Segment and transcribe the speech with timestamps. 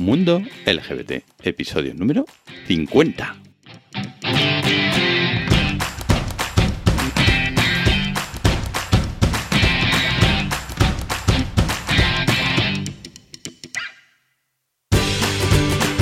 [0.00, 2.24] Mundo LGBT, episodio número
[2.66, 3.36] 50.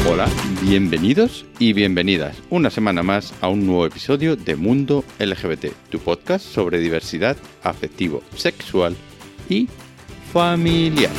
[0.09, 0.29] Hola,
[0.63, 6.47] bienvenidos y bienvenidas una semana más a un nuevo episodio de Mundo LGBT, tu podcast
[6.47, 8.97] sobre diversidad afectivo, sexual
[9.49, 9.69] y
[10.33, 11.11] familiar.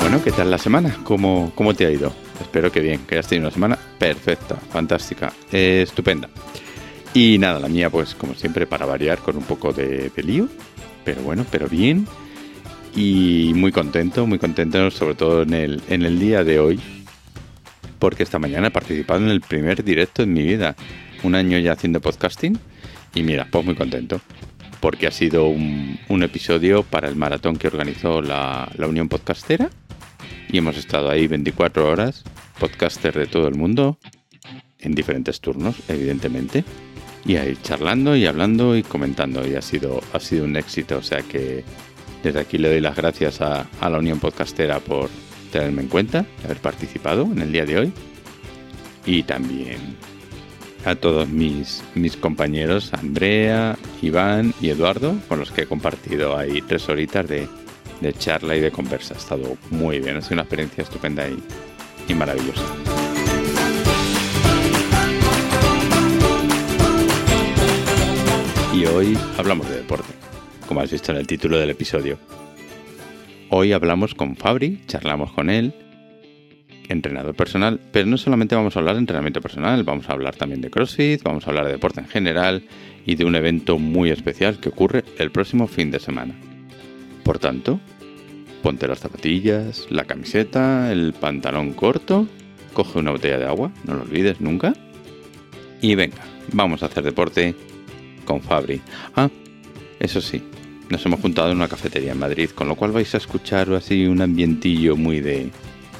[0.00, 0.96] Bueno, ¿qué tal la semana?
[1.04, 2.12] ¿Cómo, cómo te ha ido?
[2.40, 6.30] Espero que bien, que hayas tenido una semana perfecta, fantástica, estupenda.
[7.12, 10.48] Y nada, la mía, pues como siempre, para variar, con un poco de, de lío,
[11.04, 12.06] pero bueno, pero bien.
[12.96, 16.80] Y muy contento, muy contento, sobre todo en el, en el día de hoy,
[17.98, 20.76] porque esta mañana he participado en el primer directo en mi vida.
[21.22, 22.58] Un año ya haciendo podcasting.
[23.14, 24.20] Y mira, pues muy contento.
[24.80, 29.70] Porque ha sido un, un episodio para el maratón que organizó la, la Unión Podcastera.
[30.50, 32.24] Y hemos estado ahí 24 horas,
[32.58, 33.98] podcaster de todo el mundo,
[34.78, 36.64] en diferentes turnos, evidentemente.
[37.26, 39.46] Y ahí charlando y hablando y comentando.
[39.46, 40.98] Y ha sido, ha sido un éxito.
[40.98, 41.64] O sea que
[42.22, 45.10] desde aquí le doy las gracias a, a la Unión Podcastera por
[45.48, 47.92] tenerme en cuenta, haber participado en el día de hoy.
[49.06, 49.96] Y también
[50.84, 56.62] a todos mis, mis compañeros, Andrea, Iván y Eduardo, con los que he compartido ahí
[56.62, 57.48] tres horitas de,
[58.00, 59.14] de charla y de conversa.
[59.14, 61.42] Ha estado muy bien, ha sido una experiencia estupenda y,
[62.08, 62.62] y maravillosa.
[68.74, 70.12] Y hoy hablamos de deporte,
[70.68, 72.18] como has visto en el título del episodio.
[73.50, 75.72] Hoy hablamos con Fabri, charlamos con él,
[76.88, 80.60] entrenador personal, pero no solamente vamos a hablar de entrenamiento personal, vamos a hablar también
[80.60, 82.62] de CrossFit, vamos a hablar de deporte en general
[83.06, 86.34] y de un evento muy especial que ocurre el próximo fin de semana.
[87.24, 87.80] Por tanto,
[88.62, 92.26] ponte las zapatillas, la camiseta, el pantalón corto,
[92.74, 94.74] coge una botella de agua, no lo olvides nunca,
[95.80, 96.22] y venga,
[96.52, 97.54] vamos a hacer deporte
[98.26, 98.82] con Fabri.
[99.16, 99.30] Ah,
[100.00, 100.42] eso sí,
[100.90, 104.06] nos hemos juntado en una cafetería en Madrid, con lo cual vais a escuchar así
[104.06, 105.50] un ambientillo muy de...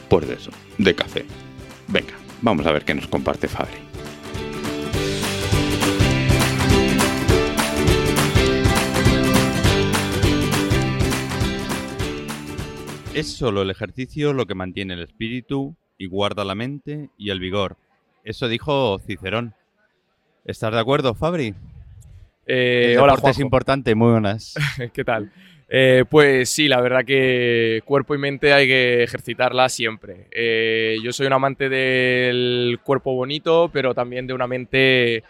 [0.09, 1.27] Por eso, de café.
[1.89, 3.77] Venga, vamos a ver qué nos comparte Fabri.
[13.15, 17.41] Es solo el ejercicio lo que mantiene el espíritu y guarda la mente y el
[17.41, 17.77] vigor.
[18.25, 19.55] Eso dijo Cicerón.
[20.45, 21.55] ¿Estás de acuerdo, Fabri?
[22.49, 23.43] Eh, El hola, deporte es Juanjo.
[23.43, 24.55] importante, muy buenas.
[24.93, 25.31] ¿Qué tal?
[25.69, 30.27] Eh, pues sí, la verdad que cuerpo y mente hay que ejercitarla siempre.
[30.31, 35.23] Eh, yo soy un amante del cuerpo bonito, pero también de una mente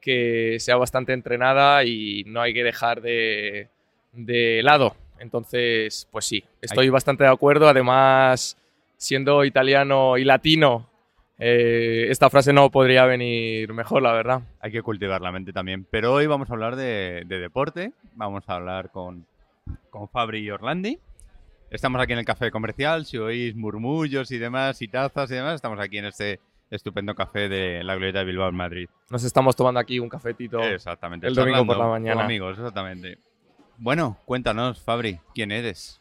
[0.00, 3.68] que sea bastante entrenada y no hay que dejar de,
[4.12, 4.94] de lado.
[5.18, 7.66] Entonces, pues sí, estoy bastante de acuerdo.
[7.66, 8.58] Además,
[8.98, 10.90] siendo italiano y latino,
[11.38, 14.42] eh, esta frase no podría venir mejor, la verdad.
[14.60, 15.86] Hay que cultivar la mente también.
[15.90, 17.92] Pero hoy vamos a hablar de, de deporte.
[18.14, 19.26] Vamos a hablar con,
[19.90, 20.98] con Fabri y Orlandi.
[21.70, 23.06] Estamos aquí en el café comercial.
[23.06, 27.48] Si oís murmullos y demás, y tazas y demás, estamos aquí en este estupendo café
[27.48, 28.88] de la Glorieta de Bilbao en Madrid.
[29.10, 30.60] Nos estamos tomando aquí un cafetito.
[30.62, 31.26] Exactamente.
[31.26, 32.24] el domingo por la mañana.
[32.24, 33.18] amigos, exactamente.
[33.78, 36.00] Bueno, cuéntanos, Fabri, ¿quién eres?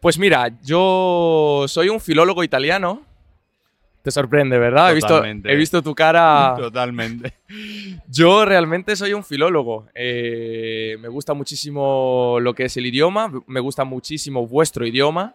[0.00, 3.02] Pues mira, yo soy un filólogo italiano.
[4.02, 4.90] Te sorprende, ¿verdad?
[4.90, 6.54] He visto, he visto tu cara.
[6.58, 7.34] Totalmente.
[8.08, 9.88] Yo realmente soy un filólogo.
[9.94, 15.34] Eh, me gusta muchísimo lo que es el idioma, me gusta muchísimo vuestro idioma.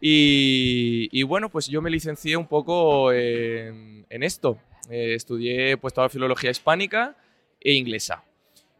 [0.00, 4.58] Y, y bueno, pues yo me licencié un poco en, en esto.
[4.90, 7.16] Eh, estudié pues toda filología hispánica
[7.60, 8.24] e inglesa.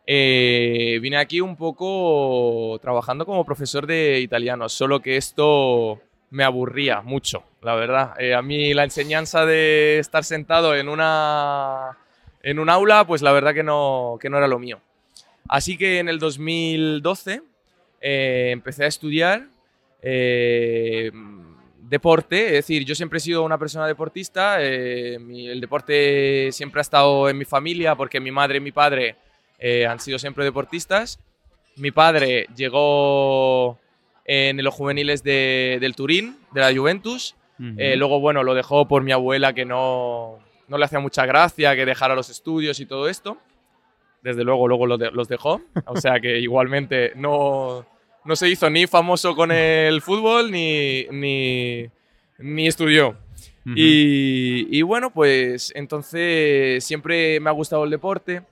[0.06, 6.00] Eh, vine aquí un poco trabajando como profesor de italiano, solo que esto
[6.32, 8.14] me aburría mucho, la verdad.
[8.18, 11.98] Eh, a mí la enseñanza de estar sentado en una
[12.42, 14.80] en un aula, pues la verdad que no, que no era lo mío.
[15.46, 17.42] Así que en el 2012
[18.00, 19.46] eh, empecé a estudiar
[20.00, 21.12] eh,
[21.82, 27.28] deporte, es decir, yo siempre he sido una persona deportista, el deporte siempre ha estado
[27.28, 29.16] en mi familia porque mi madre y mi padre
[29.86, 31.20] han sido siempre deportistas.
[31.76, 33.78] Mi padre llegó
[34.24, 37.34] en los juveniles de- del Turín, de la Juventus,
[37.78, 40.38] eh, luego, bueno, lo dejó por mi abuela que no,
[40.68, 43.38] no le hacía mucha gracia que dejara los estudios y todo esto.
[44.22, 45.60] Desde luego, luego lo de- los dejó.
[45.86, 47.86] O sea que igualmente no,
[48.24, 51.86] no se hizo ni famoso con el fútbol ni, ni,
[52.38, 53.16] ni estudió.
[53.76, 58.42] Y, y bueno, pues entonces siempre me ha gustado el deporte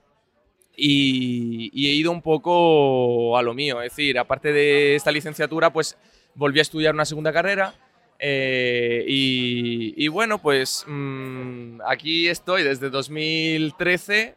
[0.83, 3.81] y, he ido un poco a lo mío.
[3.81, 5.97] Es decir, aparte de esta licenciatura, pues
[6.33, 7.73] volví a estudiar una segunda carrera.
[8.19, 14.35] eh, y, y bueno, pues mm, aquí estoy desde 2013.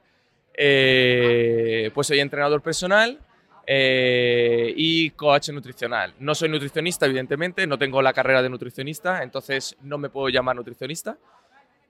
[0.56, 3.18] eh, pues soy entrenador personal
[3.66, 6.14] eh, y coach nutricional.
[6.18, 10.56] No soy nutricionista, evidentemente, no tengo la carrera de nutricionista, entonces no me puedo llamar
[10.56, 11.16] nutricionista.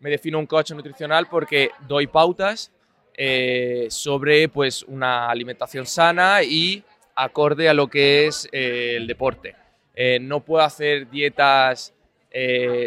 [0.00, 2.70] Me defino un coach nutricional porque doy pautas
[3.16, 6.82] eh, sobre pues, una alimentación sana y
[7.14, 9.54] acorde a lo que es eh, el deporte.
[9.94, 11.92] Eh, no puedo hacer dietas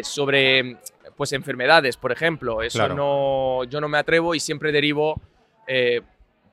[0.02, 0.76] sobre
[1.16, 2.60] pues, enfermedades, por ejemplo.
[2.62, 2.94] Eso Claro.
[2.94, 5.20] no, yo no me atrevo y siempre derivo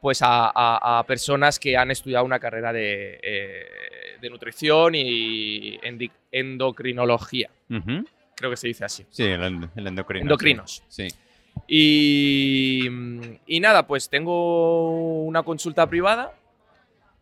[0.02, 3.20] pues a, a- a personas que han estudiado una carrera de,
[4.22, 5.78] de nutrición y
[6.32, 7.50] endocrinología.
[8.36, 9.06] Creo que se dice así.
[9.10, 9.42] Sí, el
[9.88, 10.22] endocrino.
[10.24, 10.84] Endocrinos.
[10.88, 11.08] Sí.
[11.68, 12.88] Y,
[13.62, 16.34] nada, pues tengo una consulta privada.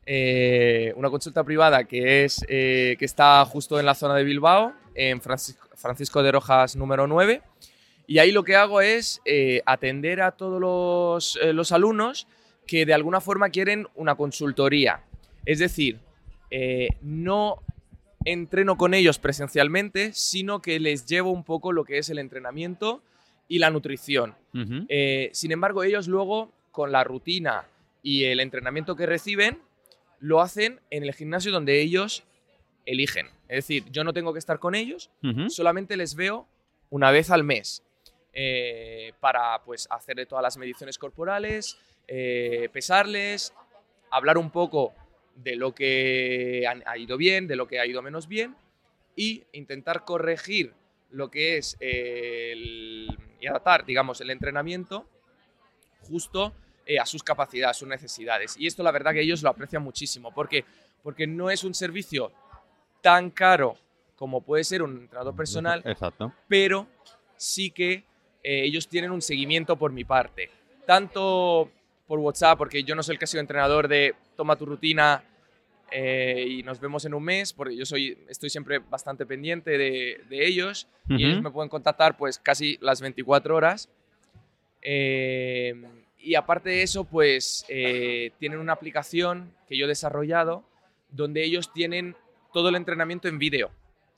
[0.06, 4.74] eh, una consulta privada que, es, eh, que está justo en la zona de Bilbao,
[4.96, 7.42] en Francisco, de Rojas número 9.
[8.06, 12.28] Y ahí lo que hago es eh, atender a todos los, alumnos
[12.68, 15.04] que de alguna forma quieren una consultoría.
[15.46, 16.00] Es decir,
[17.02, 17.62] no
[18.26, 23.02] entreno con ellos presencialmente, sino que les llevo un poco lo que es el entrenamiento
[23.48, 24.36] y la nutrición.
[24.54, 24.86] Ujú.
[24.90, 27.66] Eh, sin embargo, ellos luego, con la rutina
[28.02, 29.60] y el entrenamiento que reciben,
[30.20, 32.24] lo hacen en el gimnasio donde ellos
[32.86, 33.28] eligen.
[33.48, 35.50] Es decir, yo no tengo que estar con ellos, Ujú.
[35.50, 36.48] solamente les veo
[36.90, 37.84] una vez al mes
[38.34, 43.54] eh, para pues, hacerle todas las mediciones corporales, eh, pesarles,
[44.12, 44.94] hablar un poco
[45.36, 48.56] de lo que ha ido bien, de lo que ha ido menos bien
[49.16, 50.74] y intentar corregir
[51.12, 53.13] lo que es eh, el,
[53.44, 55.06] y adaptar, digamos, el entrenamiento
[56.00, 56.54] justo
[56.86, 58.56] eh, a sus capacidades, a sus necesidades.
[58.58, 60.34] Y esto la verdad que ellos lo aprecian muchísimo.
[60.34, 60.64] ¿Por qué?
[61.04, 62.32] Porque no es un servicio
[63.02, 63.78] tan caro
[64.16, 66.32] como puede ser un entrenador personal, Exacto.
[66.48, 66.88] pero
[67.36, 68.06] sí que
[68.44, 70.50] eh, ellos tienen un seguimiento por mi parte.
[70.86, 71.70] Tanto
[72.08, 75.22] por WhatsApp, porque yo no soy el clásico entrenador de toma tu rutina
[75.96, 80.22] eh, y nos vemos en un mes, porque yo soy, estoy siempre bastante pendiente de,
[80.28, 81.24] de ellos y Ujú.
[81.24, 83.90] ellos me pueden contactar pues casi las 24 horas.
[84.82, 85.76] Eh,
[86.18, 90.64] y aparte de eso, pues eh, tienen una aplicación que yo he desarrollado
[91.10, 92.16] donde ellos tienen
[92.54, 93.70] todo el entrenamiento en vídeo.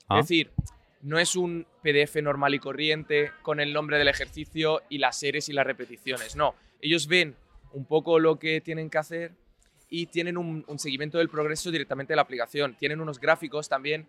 [0.08, 0.20] Ah.
[0.20, 0.50] Es decir,
[1.02, 5.50] no es un PDF normal y corriente con el nombre del ejercicio y las series
[5.50, 6.36] y las repeticiones.
[6.36, 7.36] No, ellos ven
[7.72, 9.32] un poco lo que tienen que hacer
[9.88, 12.74] y tienen un, un seguimiento del progreso directamente de la aplicación.
[12.78, 14.06] Tienen unos gráficos también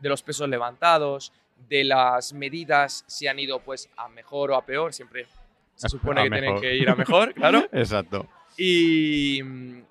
[0.00, 1.32] de los pesos levantados,
[1.68, 4.92] de las medidas, si han ido pues a mejor o a peor.
[4.92, 5.26] Siempre
[5.74, 6.60] se supone A que tienen mejor.
[6.60, 7.66] que ir a mejor, claro.
[7.72, 8.28] Exacto.
[8.56, 9.40] Y,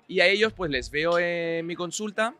[0.08, 2.34] y a ellos pues les veo en mi consulta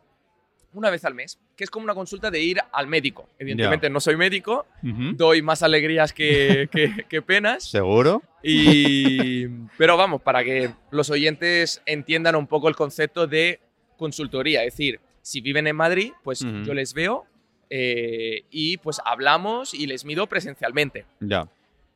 [0.75, 3.29] una vez al mes, que es como una consulta de ir al médico.
[3.39, 5.13] Evidentemente no soy médico, Ujú.
[5.15, 8.23] doy más alegrías que, que- que penas, ¿Seguro?
[8.43, 9.47] y,
[9.79, 13.61] pero vamos, para que los oyentes entiendan un poco el concepto de
[13.97, 16.65] consultoría, es decir, si viven en Madrid, pues Ujú.
[16.65, 17.25] yo les veo
[17.71, 21.07] eh, y pues hablamos y les mido presencialmente.
[21.21, 21.49] Ya.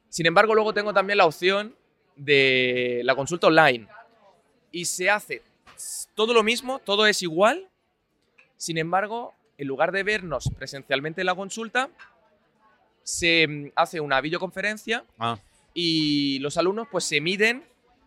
[0.09, 1.75] Sin embargo, luego tengo también la opción
[2.17, 3.87] de la consulta online.
[4.73, 5.43] Y se hace
[6.15, 7.69] todo lo mismo, todo es igual.
[8.59, 11.89] Sin embargo, en lugar de vernos presencialmente en la consulta,
[13.03, 15.39] se mm, hace una videoconferencia Ah.
[15.75, 17.65] y los alumnos pues se miden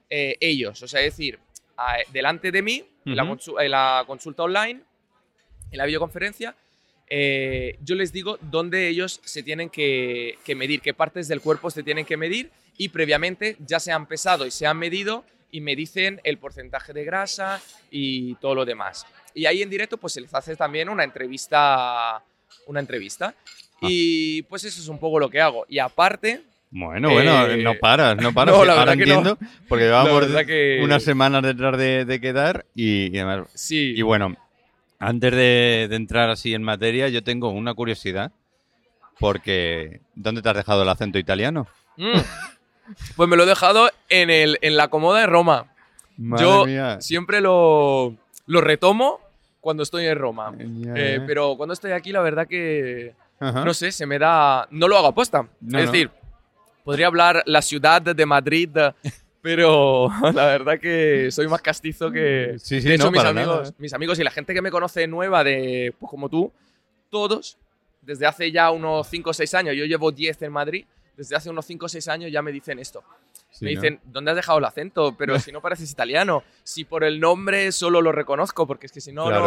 [0.10, 0.82] eh, ellos.
[0.84, 1.40] O sea, es decir,
[1.78, 4.82] a- delante de mí, en, la en consulta online,
[5.72, 6.56] en la videoconferencia,
[7.10, 11.72] eh, yo les digo dónde ellos se tienen que, que medir, qué partes del cuerpo
[11.72, 15.62] se tienen que medir y previamente ya se han pesado y se han medido y
[15.62, 19.06] me dicen el porcentaje de grasa y todo lo demás.
[19.34, 22.22] Y ahí en directo pues se les hace también una entrevista,
[22.68, 23.34] una entrevista.
[23.82, 23.88] Ah.
[23.90, 25.66] Y pues eso es un poco lo que hago.
[25.70, 28.56] Y aparte, Bueno, bueno, Eh, no paras, no paras.
[28.58, 29.16] no, la ahora que no.
[29.16, 30.80] entiendo, porque llevamos que...
[30.84, 33.48] unas semanas detrás de, de quedar y, y además...
[33.54, 33.94] Sí.
[33.96, 34.38] Y bueno,
[35.00, 38.32] antes de, de entrar así en materia, yo tengo una curiosidad,
[39.20, 41.68] porque ¿dónde te has dejado el acento italiano?
[41.98, 42.20] Mm.
[43.16, 45.68] Pues me lo he dejado en, el, en la comoda de Roma.
[46.18, 47.02] Madre Yo mía.
[47.02, 49.20] Siempre lo, lo retomo
[49.60, 50.54] cuando estoy en Roma.
[50.60, 51.26] Eh, ya.
[51.26, 53.64] pero cuando estoy aquí, la verdad que, Ajá.
[53.64, 54.68] no sé, se me da...
[54.72, 55.48] No lo hago aposta.
[55.62, 55.92] No, es no.
[55.92, 56.12] decir,
[56.84, 58.70] podría hablar la ciudad de Madrid,
[59.42, 62.56] pero la verdad que soy más castizo que...
[62.58, 63.74] Sí, sí, de hecho, no, mis, amigos, nada, ¿eh?
[63.78, 66.52] mis amigos y la gente que me conoce nueva, de, pues como tú,
[67.10, 67.58] todos,
[68.02, 70.86] desde hace ya unos 5 o 6 años, yo llevo 10 en Madrid,
[71.18, 73.04] desde hace unos 5 o 6 años ya me dicen esto.
[73.50, 73.82] Sí, me ¿no?
[73.82, 75.16] dicen, ¿dónde has dejado el acento?
[75.18, 76.44] Pero si no pareces italiano.
[76.64, 79.44] Si por el nombre solo lo reconozco, porque es que si no, Claro,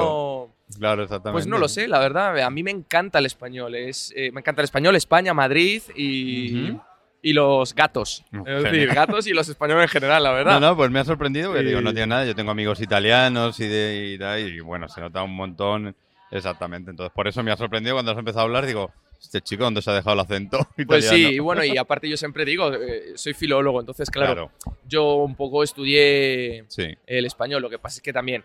[0.68, 0.76] no...
[0.78, 1.32] Claro, exactamente.
[1.34, 2.38] Pues no lo sé, la verdad.
[2.40, 3.74] A mí me encanta el español.
[3.74, 6.82] Es, eh, me encanta el español, España, Madrid y, Ujú.
[7.22, 8.24] y los gatos.
[8.30, 10.60] Mm, Es decir, gatos y los españoles en general, la verdad.
[10.60, 12.24] No, no, pues me ha sorprendido porque Y- digo, no tiene nada.
[12.26, 15.96] Yo tengo amigos italianos y de y, y bueno, se nota un montón.
[16.30, 16.90] Exactamente.
[16.90, 18.66] Entonces, por eso me ha sorprendido cuando has empezado a hablar.
[18.66, 18.92] Digo,
[19.24, 21.16] este chico, ¿dónde se ha dejado el acento Pues italiano?
[21.16, 25.16] sí, y bueno, y aparte yo siempre digo, eh, soy filólogo, entonces claro, Claro, yo
[25.16, 26.94] un poco estudié sí.
[27.06, 28.44] el español, lo que pasa es que también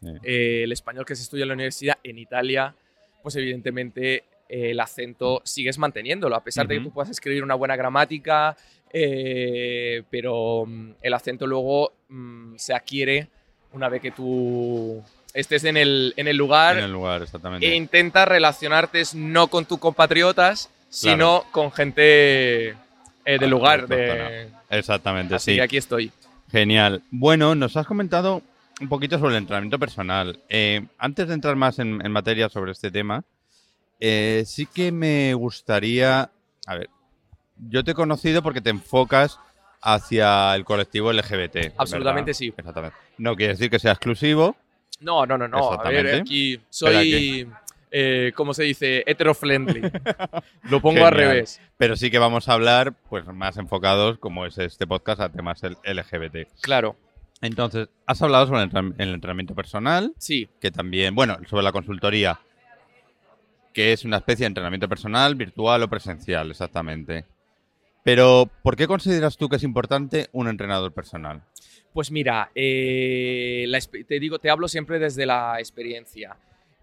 [0.00, 0.08] sí.
[0.22, 2.74] eh, el español que se estudia en la universidad en Italia,
[3.22, 7.54] pues evidentemente eh, el acento sigues manteniéndolo, a pesar de que tú puedas escribir una
[7.54, 8.56] buena gramática,
[8.92, 13.28] eh, pero mm, el acento luego mm, se adquiere
[13.72, 15.02] una vez que tú
[15.34, 17.66] estés en el, en el lugar En el lugar, exactamente.
[17.66, 23.86] e intentas relacionarte no con tus compatriotas, sino con gente eh, del lugar.
[23.88, 24.48] De...
[24.70, 25.56] Exactamente, Así sí.
[25.56, 26.12] que aquí estoy.
[26.50, 27.02] Genial.
[27.10, 28.42] Bueno, nos has comentado
[28.80, 30.38] un poquito sobre el entrenamiento personal.
[30.48, 33.24] Eh, antes de entrar más en, en materia sobre este tema,
[34.00, 36.30] eh, sí que me gustaría.
[36.66, 36.90] A ver,
[37.56, 39.38] yo te he conocido porque te enfocas
[39.80, 41.72] hacia el colectivo LGBT.
[41.76, 42.38] Absolutamente ¿verdad?
[42.38, 42.54] sí.
[42.56, 42.96] Exactamente.
[43.18, 44.56] No quiere decir que sea exclusivo.
[45.02, 45.72] No, no, no, no.
[45.72, 47.48] A ver, aquí soy,
[47.90, 49.04] eh, ¿cómo se dice?
[49.06, 49.82] Hetero-friendly.
[50.70, 51.60] Lo pongo al revés.
[51.76, 55.62] Pero sí que vamos a hablar, pues, más enfocados, como es este podcast, a temas
[55.62, 56.48] LGBT.
[56.60, 56.96] Claro,
[57.40, 60.48] Entonces, has hablado sobre el entrenamiento personal, sí.
[60.60, 62.40] que también, bueno, sobre la consultoría,
[63.74, 67.24] que es una especie de entrenamiento personal, virtual o presencial, exactamente.
[68.04, 71.42] Pero, ¿por qué consideras tú que es importante un entrenador personal?
[71.92, 73.66] Pues mira, eh,
[74.06, 76.36] te digo, te hablo siempre desde la experiencia.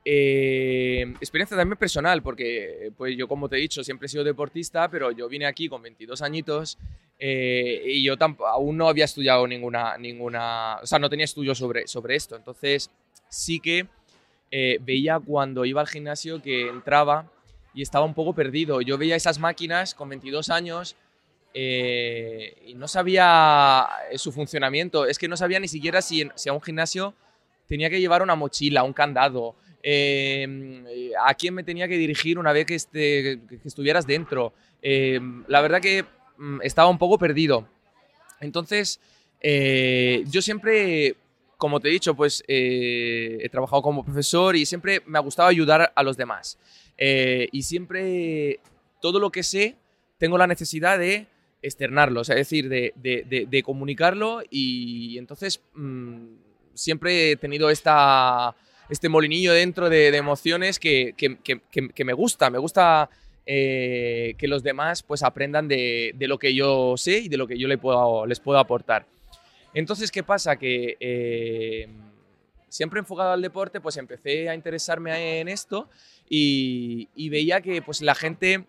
[0.06, 4.89] Eh, experiencia también personal, porque pues yo como te he dicho, siempre he sido deportista,
[4.89, 6.78] pero yo vine aquí con 22 añitos
[7.20, 8.16] eh, y yo
[8.48, 12.36] aún no había estudiado ninguna, ninguna, o sea, no tenía estudios sobre, sobre esto.
[12.36, 12.89] Entonces
[13.28, 13.88] sí que
[14.51, 17.30] eh, veía cuando iba al gimnasio que entraba
[17.74, 18.82] y estaba un poco perdido.
[18.82, 20.96] Yo veía esas máquinas con 22 años
[21.53, 25.06] eh, y no sabía eh, su funcionamiento.
[25.06, 27.13] Es que no sabía ni siquiera si, si a un gimnasio
[27.68, 32.51] tenía que llevar una mochila, un candado, eh, a quién me tenía que dirigir una
[32.51, 34.53] vez que, este- que estuvieras dentro.
[34.82, 36.03] Eh, la verdad que
[36.38, 37.68] mm, estaba un poco perdido.
[38.41, 39.00] Entonces,
[39.41, 41.15] yo siempre,
[41.58, 45.91] como te he dicho, pues he trabajado como profesor y siempre me ha gustado ayudar
[45.96, 46.58] a los demás.
[46.98, 48.60] Y siempre
[49.01, 49.75] todo lo que sé
[50.18, 51.27] tengo la necesidad de
[51.62, 56.25] externarlo, o sea, es decir, de, de- de- de comunicarlo y entonces mm,
[56.74, 58.56] siempre he tenido esta,
[58.89, 63.10] este molinillo dentro de, emociones que, que- que- que- me gusta, me gusta
[63.46, 67.58] eh, que los demás pues aprendan de, lo que yo sé y de lo que
[67.58, 69.06] yo le puedo, les puedo aportar.
[69.74, 70.56] Entonces, ¿qué pasa?
[70.58, 71.88] Que eh,
[72.70, 75.89] siempre enfocado al deporte, pues empecé a interesarme en esto
[76.30, 78.66] y, y veía que pues la gente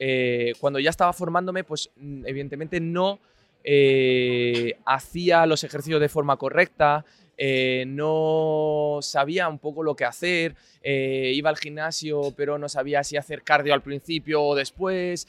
[0.00, 3.20] eh, cuando ya estaba formándome, pues mm, evidentemente no
[3.62, 7.04] eh, hacía los ejercicios de forma correcta,
[7.42, 13.16] eh, no sabía un poco lo que hacer, iba al gimnasio pero no sabía si
[13.18, 15.26] hacer cardio al principio o después,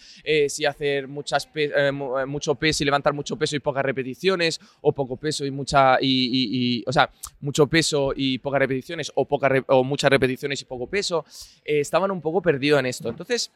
[0.48, 4.92] si hacer muchas pe- mu- mucho peso y levantar mucho peso y pocas repeticiones, o
[4.94, 7.10] poco peso y mucha y, o sea,
[7.42, 11.26] mucho peso y pocas repeticiones, o, poca o muchas repeticiones y poco peso.
[11.66, 13.10] Estaban un poco perdidos en esto.
[13.10, 13.52] Entonces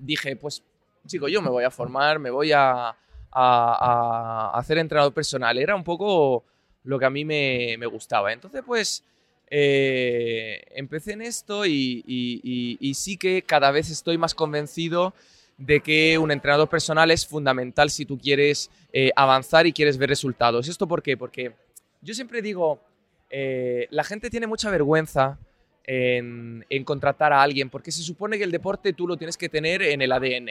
[0.00, 0.62] dije, pues
[1.06, 2.94] chico, yo me voy a formar, me voy a,
[3.32, 5.56] a- hacer entrenador personal.
[5.58, 6.44] Era un poco
[6.84, 8.32] lo que a mí me, me gustaba.
[8.32, 9.04] Entonces, pues,
[9.50, 15.12] eh, empecé en esto y- y sí que cada vez estoy más convencido
[15.58, 20.08] de que un entrenador personal es fundamental si tú quieres eh, avanzar y quieres ver
[20.08, 20.68] resultados.
[20.68, 21.16] ¿Esto por qué?
[21.16, 21.52] Porque
[22.00, 22.80] yo siempre digo,
[23.28, 25.38] eh, la gente tiene mucha vergüenza
[25.84, 29.82] en, contratar a alguien porque se supone que el deporte tú lo tienes que tener
[29.82, 30.50] en el ADN.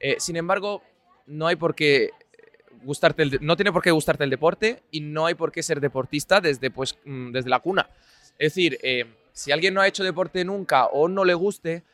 [0.00, 0.82] Eh, sin embargo,
[1.26, 2.10] no hay por qué
[2.82, 5.80] gustarte el no tiene por qué gustarte el deporte y no hay por qué ser
[5.80, 7.88] deportista desde pues mm, desde la cuna.
[8.38, 11.84] Es decir, eh, si alguien no ha hecho deporte nunca o no le guste,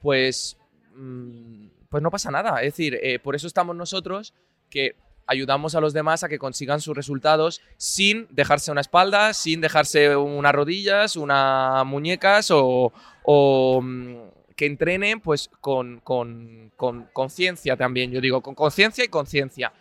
[0.00, 0.58] pues
[0.94, 2.60] mm, pues no pasa nada.
[2.62, 4.34] Es decir, eh, por eso estamos nosotros
[4.68, 9.60] que ayudamos a los demás a que consigan sus resultados sin dejarse una espalda, sin
[9.60, 12.92] dejarse unas rodillas, unas muñecas o,
[13.24, 14.14] o, mm,
[14.56, 19.72] que entrenen pues con con- con conciencia también, yo digo, con conciencia y conciencia.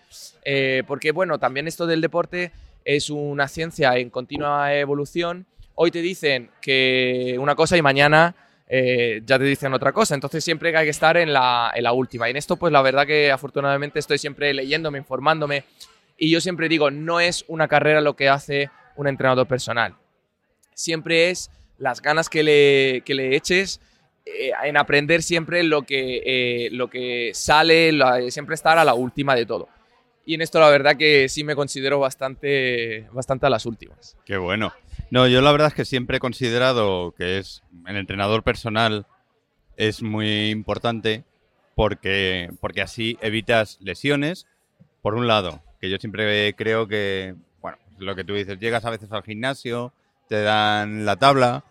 [0.45, 2.51] Eh, porque bueno, también esto del deporte
[2.85, 5.45] es una ciencia en continua evolución.
[5.75, 8.35] Hoy te dicen que una cosa y mañana
[8.73, 10.15] eh, ya te dicen otra cosa.
[10.15, 12.27] Entonces siempre hay que estar en la, en la última.
[12.27, 15.65] Y en esto, pues la verdad que afortunadamente estoy siempre leyéndome, informándome.
[16.17, 19.95] Y yo siempre digo, no es una carrera lo que hace un entrenador personal.
[20.73, 23.81] Siempre es las ganas que le, que le eches
[24.25, 27.91] eh, en aprender siempre lo que, eh, lo que sale,
[28.31, 29.67] siempre estar a la última de todo.
[30.25, 34.17] Y en esto la verdad que sí me considero bastante, bastante a las últimas.
[34.25, 34.71] Qué bueno.
[35.09, 39.05] No, yo la verdad es que siempre he considerado que es el entrenador personal
[39.77, 41.23] es muy importante
[41.75, 44.45] porque, porque así evitas lesiones,
[45.01, 48.91] por un lado, que yo siempre creo que, bueno, lo que tú dices, llegas a
[48.91, 49.91] veces al gimnasio,
[50.29, 51.63] te dan la tabla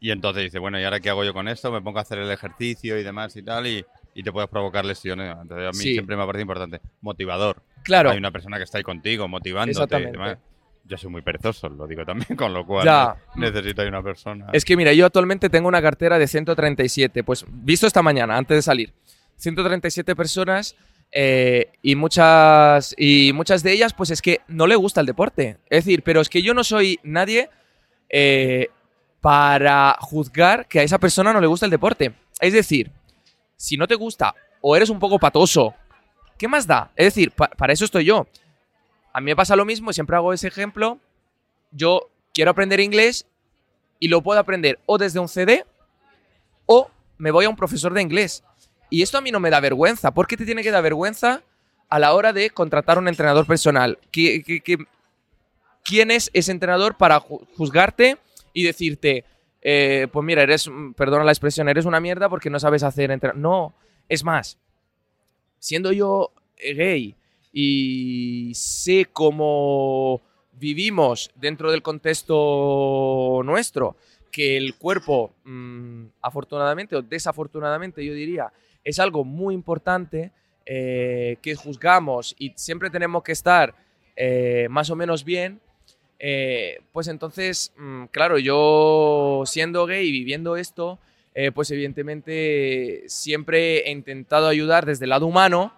[0.00, 1.70] y entonces dices, bueno, ¿y ahora qué hago yo con esto?
[1.70, 3.86] Me pongo a hacer el ejercicio y demás y tal y,
[4.22, 5.34] te puedes provocar lesiones.
[5.40, 6.80] Entonces a mí siempre me ha parecido importante.
[7.00, 7.62] Motivador.
[7.84, 8.10] Claro.
[8.10, 10.38] Hay una persona que está ahí contigo, motivándote y demás.
[10.86, 13.16] Yo soy muy perezoso, lo digo también, con lo cual ya.
[13.36, 14.46] necesito ahí una persona.
[14.52, 18.56] Es que mira, yo actualmente tengo una cartera de 137, pues visto esta mañana, antes
[18.56, 18.92] de salir.
[19.36, 20.76] 137 personas
[21.10, 25.58] eh, y, muchas, y muchas de ellas, pues es que no le gusta el deporte.
[25.70, 27.48] Es decir, pero es que yo no soy nadie
[28.10, 28.68] eh,
[29.20, 32.12] para juzgar que a esa persona no le gusta el deporte.
[32.40, 32.90] Es decir,
[33.56, 35.74] si no te gusta o eres un poco patoso,
[36.38, 36.90] ¿qué más da?
[36.96, 38.26] Es decir, para eso estoy yo.
[39.12, 40.98] A mí me pasa lo mismo, siempre hago ese ejemplo.
[41.70, 43.26] Yo quiero aprender inglés
[44.00, 45.64] y lo puedo aprender o desde un CD
[46.66, 48.42] o me voy a un profesor de inglés.
[48.90, 50.12] Y esto a mí no me da vergüenza.
[50.12, 51.42] ¿Por qué te tiene que dar vergüenza
[51.88, 53.98] a la hora de contratar un entrenador personal?
[55.84, 58.16] quién es ese entrenador para juzgarte
[58.52, 59.24] y decirte,
[59.60, 63.48] eh, pues mira, eres, perdona la expresión, eres una mierda porque no sabes hacer entrenamiento?
[63.48, 63.74] No,
[64.08, 64.58] es más,
[65.64, 67.16] siendo yo gay
[67.50, 70.20] y sé cómo
[70.52, 73.96] vivimos dentro del contexto nuestro,
[74.30, 78.52] que el cuerpo, mm, afortunadamente o desafortunadamente, yo diría,
[78.84, 80.32] es algo muy importante
[80.66, 83.74] eh, que juzgamos y siempre tenemos que estar
[84.16, 85.62] eh, más o menos bien,
[86.18, 90.98] eh, pues entonces, mm, claro, yo siendo gay y viviendo esto,
[91.52, 95.72] pues evidentemente siempre he intentado ayudar desde el lado humano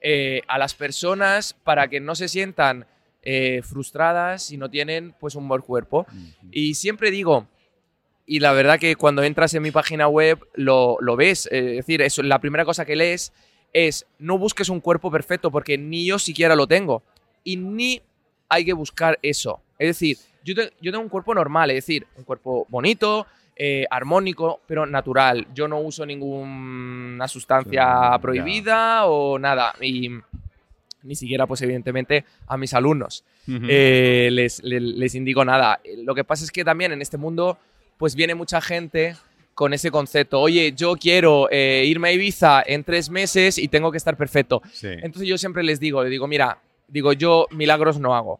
[0.00, 2.86] eh, a las personas para que no se sientan
[3.22, 6.06] eh, frustradas si no tienen pues un buen cuerpo.
[6.52, 7.48] Y siempre digo,
[8.24, 12.22] y la verdad que cuando entras en mi página web lo, ves, es decir, eso,
[12.22, 13.32] la primera cosa que lees
[13.72, 17.02] es no busques un cuerpo perfecto porque ni yo siquiera lo tengo
[17.42, 18.00] y ni
[18.48, 19.60] hay que buscar eso.
[19.80, 23.26] Es decir, yo, yo tengo un cuerpo normal, es decir, un cuerpo bonito,
[23.60, 25.48] eh, armónico, pero natural.
[25.52, 29.74] Yo no uso ninguna sustancia prohibida o nada.
[29.80, 30.10] Y
[31.02, 35.80] ni siquiera, pues evidentemente, a mis alumnos eh, les, les, indico nada.
[36.04, 37.58] Lo que pasa es que también en este mundo,
[37.96, 39.16] pues viene mucha gente
[39.54, 40.40] con ese concepto.
[40.40, 44.62] Oye, yo quiero eh, irme a Ibiza en tres meses y tengo que estar perfecto.
[44.82, 48.38] Entonces yo siempre les digo, le digo, mira, digo, yo milagros no hago.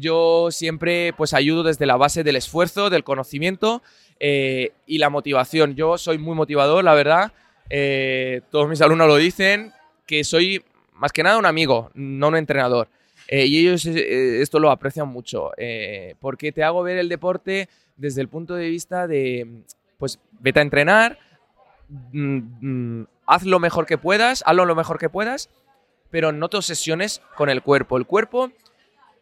[0.00, 3.82] yo siempre pues ayudo desde la base del esfuerzo, del conocimiento
[4.20, 5.74] eh, y la motivación.
[5.74, 7.32] Yo soy muy motivador, la verdad.
[7.70, 9.72] Eh, todos mis alumnos lo dicen,
[10.06, 10.62] que soy
[10.94, 12.88] más que nada un amigo, no un entrenador.
[13.26, 15.50] Eh, y ellos esto lo aprecian mucho,
[16.20, 19.62] porque te hago ver el deporte desde el punto de vista de,
[19.98, 21.18] pues, vete a entrenar,
[21.88, 25.48] mm, mm, haz lo mejor que puedas, hazlo lo mejor que puedas,
[26.10, 27.96] pero no te obsesiones con el cuerpo.
[27.96, 28.52] El cuerpo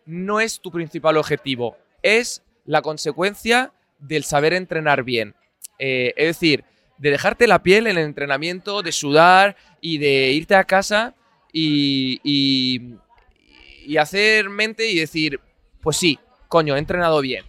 [0.05, 5.35] no es tu principal objetivo, es la consecuencia del saber entrenar bien.
[5.79, 6.65] Eh, es decir,
[6.99, 11.15] de dejarte la piel en el entrenamiento, de sudar y de irte a casa
[11.53, 15.41] y, y, hacer mente y decir,
[15.81, 17.45] pues sí, coño, he entrenado bien.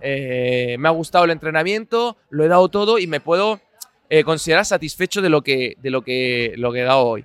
[0.00, 3.60] Eh, me ha gustado el entrenamiento, lo he dado todo y me puedo
[4.10, 7.24] eh, considerar satisfecho de lo que, de lo que, lo que he dado hoy.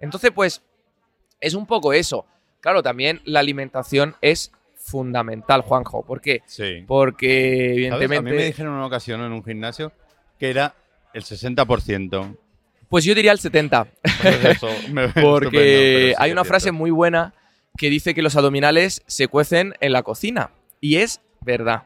[0.00, 0.62] Entonces, pues,
[1.40, 2.26] es un poco eso.
[2.60, 4.52] Claro, también la alimentación es
[4.90, 6.04] fundamental, Juanjo.
[6.04, 6.42] ¿Por qué?
[6.46, 6.84] Sí.
[6.86, 8.16] Porque, evidentemente.
[8.16, 9.92] A mí me dijeron en una ocasión en un gimnasio
[10.38, 10.74] que era
[11.14, 12.36] el 60%.
[12.88, 13.88] Pues yo diría el 70%.
[14.92, 17.34] Pues Porque hay una frase muy buena
[17.76, 20.50] que dice que los abdominales se cuecen en la cocina.
[20.80, 21.84] Y es verdad.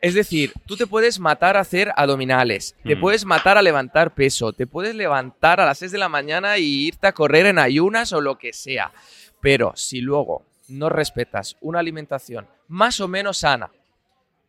[0.00, 3.00] Es decir, tú te puedes matar a hacer abdominales, te mm.
[3.00, 6.86] puedes matar a levantar peso, te puedes levantar a las 6 de la mañana y
[6.86, 8.92] irte a correr en ayunas o lo que sea.
[9.42, 13.70] Pero si luego no respetas una alimentación más o menos sana,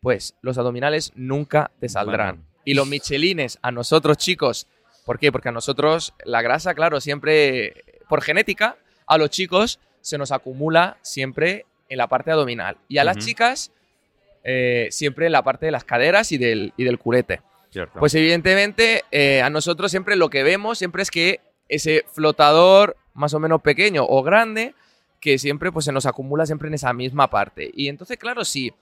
[0.01, 2.45] pues los abdominales nunca te saldrán.
[2.63, 4.67] Y los michelines a nosotros chicos,
[5.05, 5.31] ¿por qué?
[5.31, 10.97] Porque a nosotros la grasa, claro, siempre por genética, a los chicos se nos acumula
[11.01, 12.77] siempre en la parte abdominal.
[12.87, 13.71] Y a las chicas,
[14.43, 17.41] eh, siempre en la parte de las caderas y del, y del culete.
[17.71, 17.99] Cierto.
[17.99, 23.33] Pues evidentemente eh, a nosotros siempre lo que vemos siempre es que ese flotador más
[23.33, 24.75] o menos pequeño o grande
[25.21, 27.71] que siempre pues se nos acumula siempre en esa misma parte.
[27.73, 28.73] Y entonces, claro, si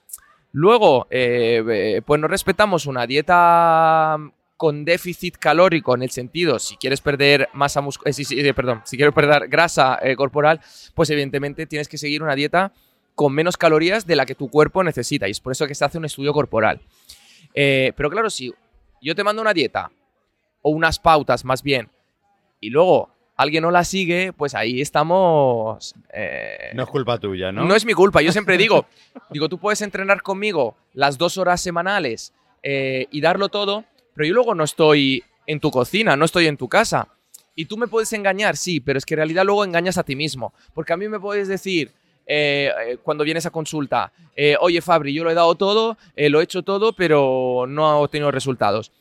[0.53, 4.17] luego eh, eh, pues no respetamos una dieta
[4.55, 8.13] con déficit calórico en el sentido, si quieres perder masa muscular,
[8.55, 10.59] perdón, si quieres perder grasa corporal,
[10.95, 12.71] pues evidentemente tienes que seguir una dieta
[13.15, 15.27] con menos calorías de la que tu cuerpo necesita.
[15.27, 16.81] Y es por eso que se hace un estudio corporal.
[17.53, 18.53] pero claro, si
[19.01, 19.91] yo te mando una dieta,
[20.61, 21.89] o unas pautas más bien,
[22.59, 25.95] y luego alguien no la sigue, pues ahí estamos...
[26.11, 27.63] Eh, no es culpa tuya, ¿no?
[27.63, 28.85] No es mi culpa, yo siempre digo,
[29.29, 34.33] digo, tú puedes entrenar conmigo las dos horas semanales eh, y darlo todo, pero yo
[34.33, 37.07] luego no estoy en tu cocina, no estoy en tu casa.
[37.55, 40.17] Y tú me puedes engañar, sí, pero es que en realidad luego engañas a ti
[40.17, 40.53] mismo.
[40.73, 41.93] Porque a mí me puedes decir,
[42.27, 44.11] eh, cuando vienes a consulta,
[44.59, 48.31] oye Fabri, yo lo he dado todo, lo he hecho todo, pero no ha obtenido
[48.31, 48.91] resultados.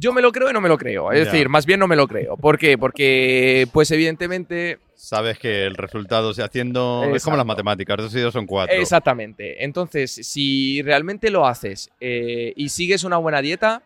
[0.00, 1.10] Yo me lo creo y no me lo creo.
[1.10, 2.36] Es decir, más bien no me lo creo.
[2.36, 2.78] ¿Por qué?
[2.78, 4.78] Porque, pues evidentemente...
[4.94, 7.04] Sabes que el resultado se haciendo...
[7.12, 8.76] Es como las matemáticas, dos y dos son cuatro.
[8.76, 9.64] Exactamente.
[9.64, 13.82] Entonces, si realmente lo haces eh, y sigues una buena dieta,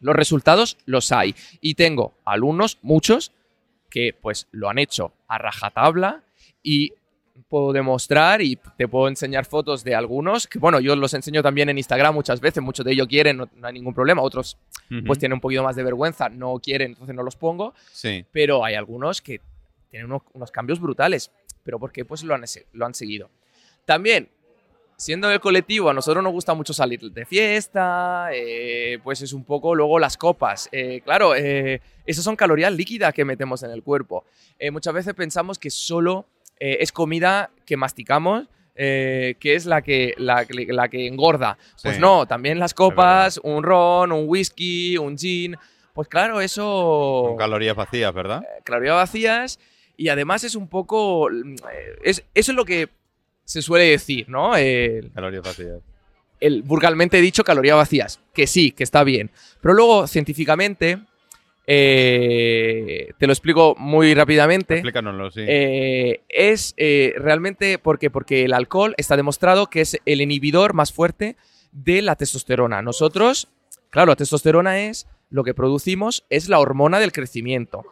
[0.00, 1.34] los resultados los hay.
[1.60, 3.32] Y tengo alumnos, muchos,
[3.90, 6.22] que pues lo han hecho a rajatabla
[6.62, 6.92] y
[7.52, 11.68] puedo demostrar y te puedo enseñar fotos de algunos, que bueno, yo los enseño también
[11.68, 14.56] en Instagram muchas veces, muchos de ellos quieren, no, hay ningún problema, otros
[15.06, 18.24] pues tienen un poquito más de vergüenza, no quieren, entonces no los pongo, sí.
[18.32, 19.42] pero hay algunos que
[19.90, 21.30] tienen unos, cambios brutales,
[21.62, 23.28] pero porque pues lo han, lo han seguido.
[23.84, 24.30] También,
[24.96, 29.44] siendo el colectivo, a nosotros nos gusta mucho salir de fiesta, eh, pues es un
[29.44, 30.70] poco luego las copas.
[30.72, 34.24] Eh, claro, eh, esas son calorías líquidas que metemos en el cuerpo.
[34.70, 36.24] muchas veces pensamos que solo
[36.58, 38.46] eh, es comida que masticamos.
[38.74, 41.58] Eh, que es la que, la, que engorda.
[41.82, 45.58] Pues no, también las copas, un ron, un whisky, un gin.
[45.92, 47.24] Pues claro, eso.
[47.28, 48.42] Con calorías vacías, ¿verdad?
[48.42, 49.60] Eh, calorías vacías.
[49.94, 51.28] Y además es un poco.
[52.02, 52.88] Es, eso es lo que
[53.44, 54.52] se suele decir, ¿no?
[55.14, 55.82] calorías vacías.
[56.40, 58.20] El vulgarmente dicho calorías vacías.
[58.32, 59.30] Que sí, que está bien.
[59.60, 60.98] Pero luego, científicamente,
[61.66, 64.74] eh, te lo explico muy rápidamente.
[64.74, 65.42] Explícanoslo, sí.
[65.46, 70.92] Eh, es eh, realmente porque, porque el alcohol está demostrado que es el inhibidor más
[70.92, 71.36] fuerte
[71.70, 72.82] de la testosterona.
[72.82, 73.48] Nosotros,
[73.90, 77.84] claro, la testosterona es lo que producimos, es la hormona del crecimiento.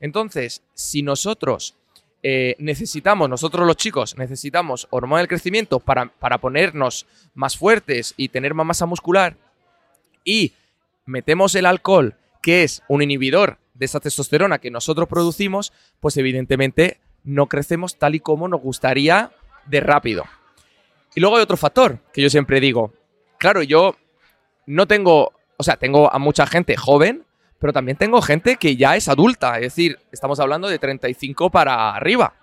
[0.00, 1.76] Entonces, si nosotros
[2.58, 8.54] necesitamos, nosotros los chicos, necesitamos hormona del crecimiento para, para ponernos más fuertes y tener
[8.54, 9.36] más masa muscular,
[10.24, 10.52] y
[11.04, 17.00] metemos el alcohol que es un inhibidor de esa testosterona que nosotros producimos, pues evidentemente
[17.24, 19.32] no crecemos tal y como nos gustaría
[19.64, 20.24] de rápido.
[21.14, 22.92] Y luego hay otro factor que yo siempre digo.
[23.38, 23.96] Claro, yo
[24.66, 27.24] no tengo, o sea, tengo a mucha gente joven,
[27.58, 31.96] pero también tengo gente que ya es adulta, es decir, estamos hablando de 35 para
[31.96, 32.34] arriba.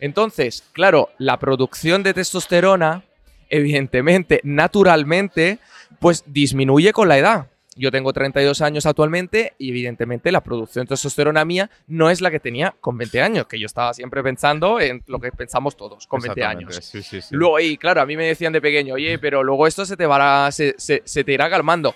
[0.00, 3.04] Entonces, claro, la producción de testosterona,
[3.48, 5.60] evidentemente, naturalmente,
[5.98, 7.46] pues disminuye con la edad.
[7.80, 12.30] Yo tengo 32 años actualmente y evidentemente la producción de testosterona mía no es la
[12.30, 16.06] que tenía con 20 años, que yo estaba siempre pensando en lo que pensamos todos
[16.06, 16.74] con 20 años.
[16.82, 17.28] Sí, sí, sí.
[17.34, 20.04] Luego, y claro, a mí me decían de pequeño, oye, pero luego esto se te,
[20.04, 21.94] va se, se, te irá calmando.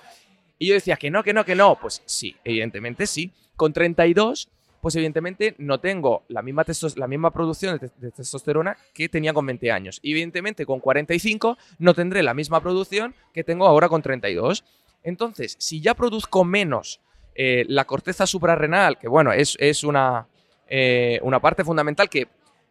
[0.58, 1.78] Y yo decía que no, que no, que no.
[1.78, 3.30] Pues sí, evidentemente sí.
[3.54, 4.48] Con 32
[4.80, 6.62] pues evidentemente no tengo la misma,
[6.96, 9.98] la misma producción de, de, testosterona que tenía con 20 años.
[10.02, 14.62] Y evidentemente con 45 no tendré la misma producción que tengo ahora con 32.
[15.04, 17.00] Entonces, si ya produzco menos
[17.34, 20.26] eh, la corteza suprarrenal, que bueno, es, una,
[20.66, 22.26] eh, una parte fundamental que,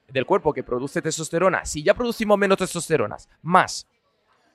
[0.10, 3.88] del cuerpo que produce testosterona, si ya producimos menos testosteronas, más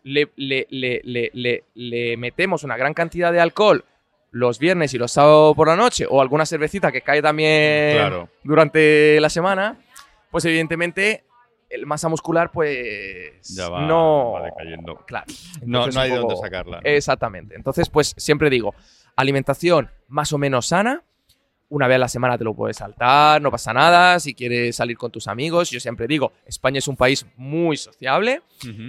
[0.02, 3.84] le, le, metemos una gran cantidad de alcohol
[4.30, 9.20] los viernes y los sábados por la noche, o alguna cervecita que cae también durante
[9.20, 9.78] la semana,
[10.30, 11.24] pues evidentemente
[11.70, 13.54] el masa muscular, pues.
[13.54, 14.40] Ya va, no.
[14.42, 14.96] decayendo.
[15.06, 15.26] Claro.
[15.64, 16.80] no, hay de dónde sacarla.
[16.84, 17.54] Exactamente.
[17.54, 18.74] Entonces, pues siempre digo,
[19.16, 21.02] alimentación más o menos sana.
[21.70, 24.18] Una vez a la semana te lo puedes saltar, no pasa nada.
[24.20, 28.40] Si quieres salir con tus amigos, yo siempre digo, España es un país muy sociable.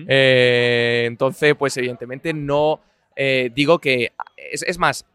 [0.07, 2.79] Eh, entonces, pues evidentemente no
[3.17, 4.13] eh, digo que.
[4.37, 5.05] Es, es, más,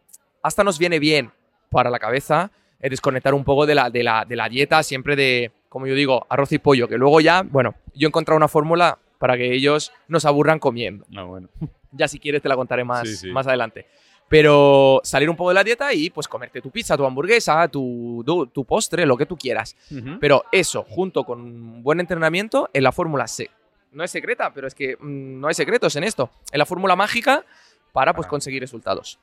[0.43, 1.33] hasta nos viene bien
[1.71, 2.51] para la cabeza
[2.81, 5.97] eh, desconectar un poco de la, de la, de la dieta, siempre de como yo
[5.97, 9.53] digo, arroz y pollo, que luego ya, bueno, yo he encontrado una fórmula para que
[9.53, 11.05] ellos nos aburran comiendo.
[11.09, 11.49] No, bueno.
[11.91, 13.87] Ya si quieres te la contaré más, más adelante.
[14.29, 18.25] Pero salir un poco de la dieta y pues comerte tu pizza, tu hamburguesa, tu,
[18.53, 19.77] tu, postre, lo que tú quieras.
[20.21, 23.49] Pero eso, junto con un buen entrenamiento, en la fórmula C.
[23.93, 26.31] No es secreta, pero es que mm, no hay secretos en esto.
[26.51, 27.45] En la fórmula mágica
[27.93, 29.21] para pues conseguir resultados.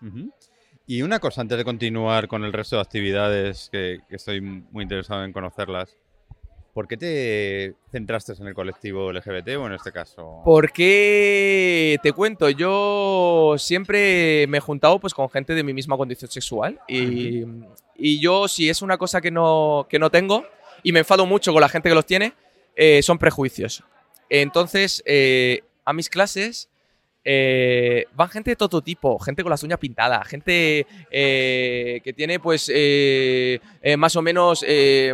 [0.86, 4.84] Y una cosa antes de continuar con el resto de actividades que, que estoy muy
[4.84, 5.98] interesado en conocerlas.
[6.73, 10.41] ¿Por qué te centraste en el colectivo LGBT o en este caso?
[10.45, 16.31] Porque te cuento, yo siempre me he juntado pues, con gente de mi misma condición
[16.31, 17.43] sexual y,
[17.95, 20.45] y yo si es una cosa que no, que no tengo
[20.84, 22.34] y me enfado mucho con la gente que los tiene,
[22.75, 23.84] eh, son prejuicios.
[24.29, 26.69] Entonces, eh, a mis clases
[27.23, 32.39] eh, van gente de todo tipo, gente con las uñas pintadas, gente eh, que tiene
[32.39, 33.60] pues eh,
[33.97, 34.65] más o menos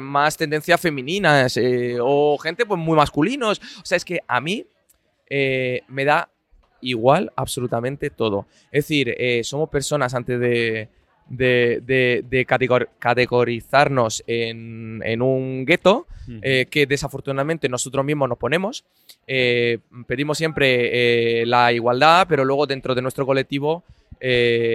[0.02, 1.60] más tendencias femeninas
[2.02, 3.60] o gente pues muy masculinos.
[3.82, 4.66] O sea, es que a mí
[5.30, 6.30] me da
[6.82, 8.48] igual absolutamente todo.
[8.72, 10.90] Es decir, somos personas antes de,
[11.30, 12.46] de,
[13.00, 16.08] categorizarnos en, un gueto
[16.42, 18.84] eh, que desafortunadamente nosotros mismos nos ponemos.
[19.26, 23.84] Eh, pedimos siempre eh, la igualdad, pero luego dentro de nuestro colectivo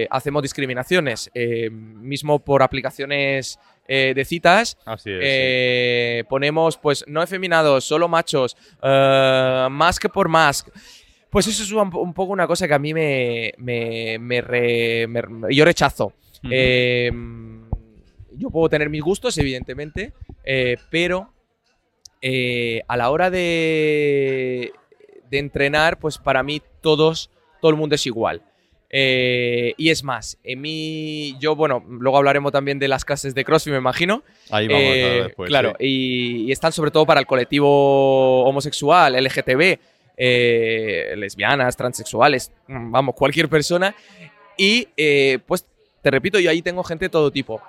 [0.09, 4.77] hacemos discriminaciones, mismo por aplicaciones de citas.
[4.85, 10.65] Así es, Ponemos, pues, no efeminados, solo machos, más que por más.
[11.29, 13.53] Pues eso es un, poco una cosa que a mí me,
[15.49, 16.13] yo rechazo.
[16.49, 17.63] Em,
[18.37, 21.31] yo puedo tener mis gustos, evidentemente, eh, pero
[22.21, 24.71] eh, a la hora de,
[25.29, 27.29] de, entrenar, pues para mí todos,
[27.61, 28.41] todo el mundo es igual.
[28.95, 33.43] Eh, y es más, en mí, yo, bueno, luego hablaremos también de las clases de
[33.43, 34.23] CrossFit, me imagino.
[34.51, 35.47] Ahí vamos a después.
[35.47, 39.79] Claro, y, están sobre todo para el colectivo homosexual, LGTB,
[41.17, 43.95] lesbianas, transexuales, vamos, cualquier persona.
[44.55, 44.87] Y
[45.47, 45.65] pues
[46.03, 47.61] te repito, yo ahí tengo gente de todo tipo.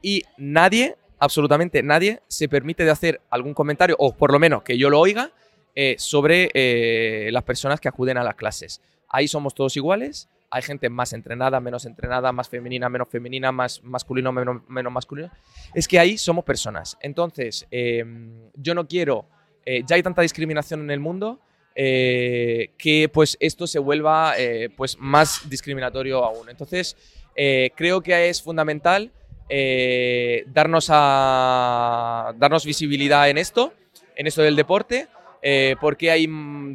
[0.00, 4.78] Y nadie, absolutamente nadie, se permite de hacer algún comentario, o por lo menos que
[4.78, 5.32] yo lo oiga,
[5.74, 8.80] eh, sobre eh, las personas que acuden a las clases.
[9.08, 10.28] Ahí somos todos iguales.
[10.50, 15.30] Hay gente más entrenada, menos entrenada, más femenina, menos femenina, más masculino, menos, menos masculino.
[15.74, 16.96] Es que ahí somos personas.
[17.00, 19.26] Entonces, em, yo no quiero,
[19.66, 21.40] eh, ya hay tanta discriminación en el mundo,
[21.74, 24.34] que pues esto se vuelva
[24.76, 26.50] pues más discriminatorio aún.
[26.50, 26.94] Entonces,
[27.36, 29.10] eh, creo que es fundamental
[29.48, 33.72] eh, darnos, darnos visibilidad en esto,
[34.16, 35.08] en esto del deporte,
[35.42, 36.26] eh, porque hay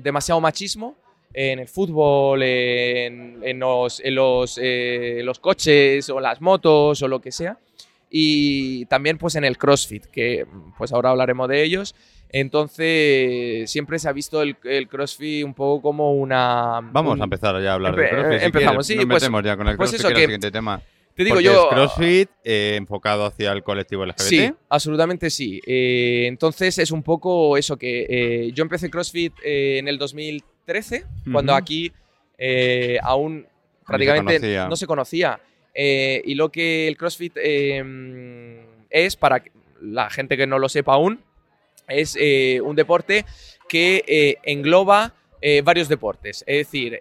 [0.02, 0.96] demasiado machismo
[1.34, 7.58] en el fútbol, en, los, los, coches o las motos o lo que sea.
[8.10, 10.46] Y también pues en el CrossFit, que
[10.78, 11.96] pues ahora hablaremos de ellos.
[12.38, 14.58] Entonces, siempre se ha visto el,
[14.90, 16.82] CrossFit un poco como una...
[16.92, 18.44] Vamos a empezar ya a hablar de CrossFit.
[18.44, 18.96] empezamos, sí.
[18.98, 20.82] Nos pues, metemos ya con el pues CrossFit, que, es el siguiente tema.
[21.14, 21.70] Te digo yo...
[21.70, 24.20] Es CrossFit eh, enfocado hacia el colectivo LGBT.
[24.20, 25.62] Sí, absolutamente sí.
[25.66, 31.56] Eh, entonces, es un poco eso que eh, yo empecé CrossFit en el 2013, cuando
[31.56, 31.94] aquí
[33.02, 33.48] aún
[33.88, 35.40] prácticamente no se conocía.
[35.74, 39.42] y lo que el CrossFit es, para
[39.80, 41.24] la gente que no lo sepa aún,
[41.88, 43.26] es eh, un deporte
[43.68, 46.44] que eh, engloba eh, varios deportes.
[46.48, 47.00] Es decir,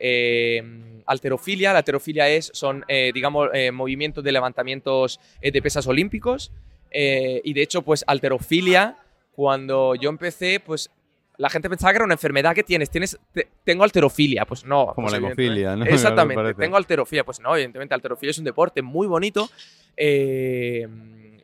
[1.06, 1.72] alterofilia.
[1.72, 6.50] La alterofilia es, son, digamos, movimientos de levantamientos de pesas olímpicos.
[6.90, 8.98] y de hecho, pues alterofilia,
[9.32, 10.90] cuando yo empecé, pues
[11.36, 12.90] la gente pensaba que era una enfermedad que tienes.
[12.90, 13.18] tienes
[13.64, 14.44] tengo alterofilia.
[14.44, 14.92] Pues no.
[14.94, 15.84] Como pues la hemofilia, ¿no?
[15.86, 16.54] Exactamente.
[16.54, 17.24] tengo alterofilia.
[17.24, 19.48] Pues no, evidentemente, alterofilia es un deporte muy bonito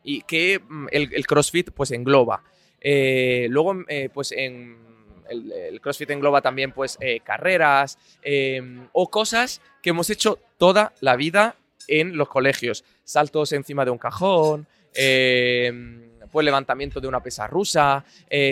[0.03, 2.43] y que mm, el, el, CrossFit pues engloba.
[2.81, 4.77] Eh, luego, eh, pues en
[5.29, 11.15] el, CrossFit engloba también pues eh, carreras em, o cosas que hemos hecho toda la
[11.15, 11.55] vida
[11.87, 12.83] en los colegios.
[13.03, 18.03] Saltos encima de un cajón, em, pues levantamiento de una pesa rusa,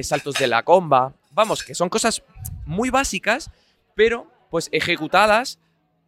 [0.02, 1.14] saltos de la comba.
[1.32, 2.22] Vamos, que son cosas
[2.66, 3.50] muy básicas,
[3.96, 5.60] pero pues ejecutadas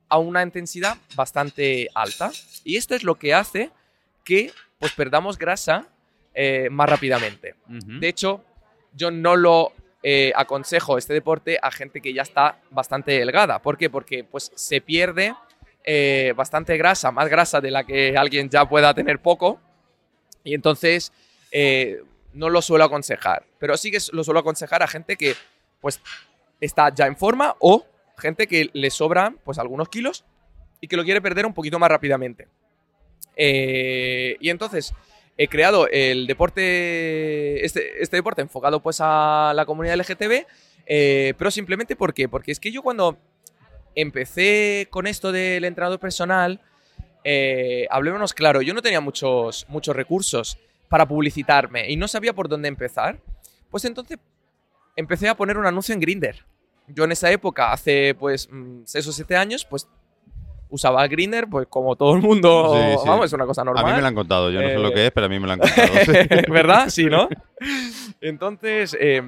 [0.10, 2.32] a una intensidad bastante alta.
[2.66, 3.72] Y esto es lo que hace
[4.26, 5.88] que pues perdamos grasa
[6.34, 7.56] eh, más rápidamente.
[7.68, 8.42] De hecho,
[8.94, 13.62] yo no lo eh, aconsejo este deporte a gente que ya está bastante delgada.
[13.62, 13.90] ¿Por qué?
[13.90, 15.36] Porque pues, se pierde
[15.84, 19.60] eh, bastante grasa, más grasa de la que alguien ya pueda tener poco.
[20.44, 21.12] Y entonces
[22.34, 23.46] no lo suelo aconsejar.
[23.60, 25.36] Pero sí que lo suelo aconsejar a gente que
[25.82, 26.00] pues,
[26.62, 27.86] está ya en forma o
[28.18, 30.24] gente que le sobran pues, algunos kilos
[30.80, 32.48] y que lo quiere perder un poquito más rápidamente.
[33.36, 34.94] y entonces,
[35.42, 40.46] he creado el deporte, este, este, deporte enfocado pues a la comunidad LGTB,
[40.86, 42.30] eh, pero simplemente ¿por qué?
[42.30, 43.18] Porque es que yo cuando
[43.96, 46.62] empecé con esto del entrenador personal,
[47.24, 52.48] eh, hablémonos claro, yo no tenía muchos, muchos recursos para publicitarme y no sabía por
[52.48, 53.20] dónde empezar,
[53.72, 54.20] pues entonces
[54.96, 56.46] empecé a poner un anuncio en Grinder.
[56.86, 58.48] Yo en esa época, hace pues
[58.86, 59.88] 6 mm, o 7 años, pues
[60.72, 63.08] usaba Grinder, pues como todo el mundo, Sí, sí.
[63.08, 63.86] vamos, es una cosa normal.
[63.86, 65.30] A mí me lo han contado, yo no sé Eh, lo que es, pero a
[65.30, 65.90] mí me lo han contado.
[66.50, 66.90] ¿Verdad?
[66.90, 67.30] Sí, ¿no?
[68.20, 69.22] Entonces, eh,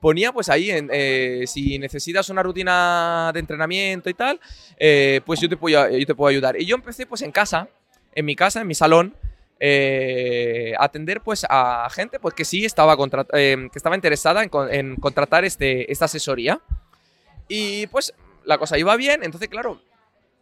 [0.00, 4.40] ponía pues ahí, en, eh, si necesitas una rutina de entrenamiento y tal,
[4.78, 6.60] eh, pues yo te, puedo, yo te puedo ayudar.
[6.60, 7.68] Y yo empecé pues en casa,
[8.14, 9.14] en mi casa, en mi salón,
[9.58, 12.94] eh, a atender pues a gente pues que sí estaba,
[13.32, 16.60] eh, que estaba interesada en, con- en contratar este, esta asesoría.
[17.48, 18.12] Y pues
[18.44, 19.80] la cosa iba bien, entonces claro,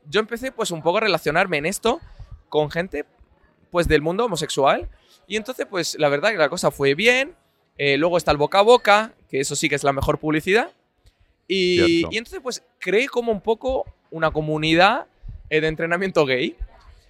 [0.09, 2.01] yo empecé pues un poco a relacionarme en esto
[2.49, 3.05] con gente
[3.71, 4.89] pues del mundo homosexual.
[5.27, 7.35] Y entonces pues la verdad que la cosa fue bien.
[7.77, 10.71] Eh, luego está el boca a boca, que eso sí que es la mejor publicidad.
[11.49, 15.07] Y, y entonces pues creé como un poco una comunidad
[15.51, 16.57] eh, de entrenamiento gay.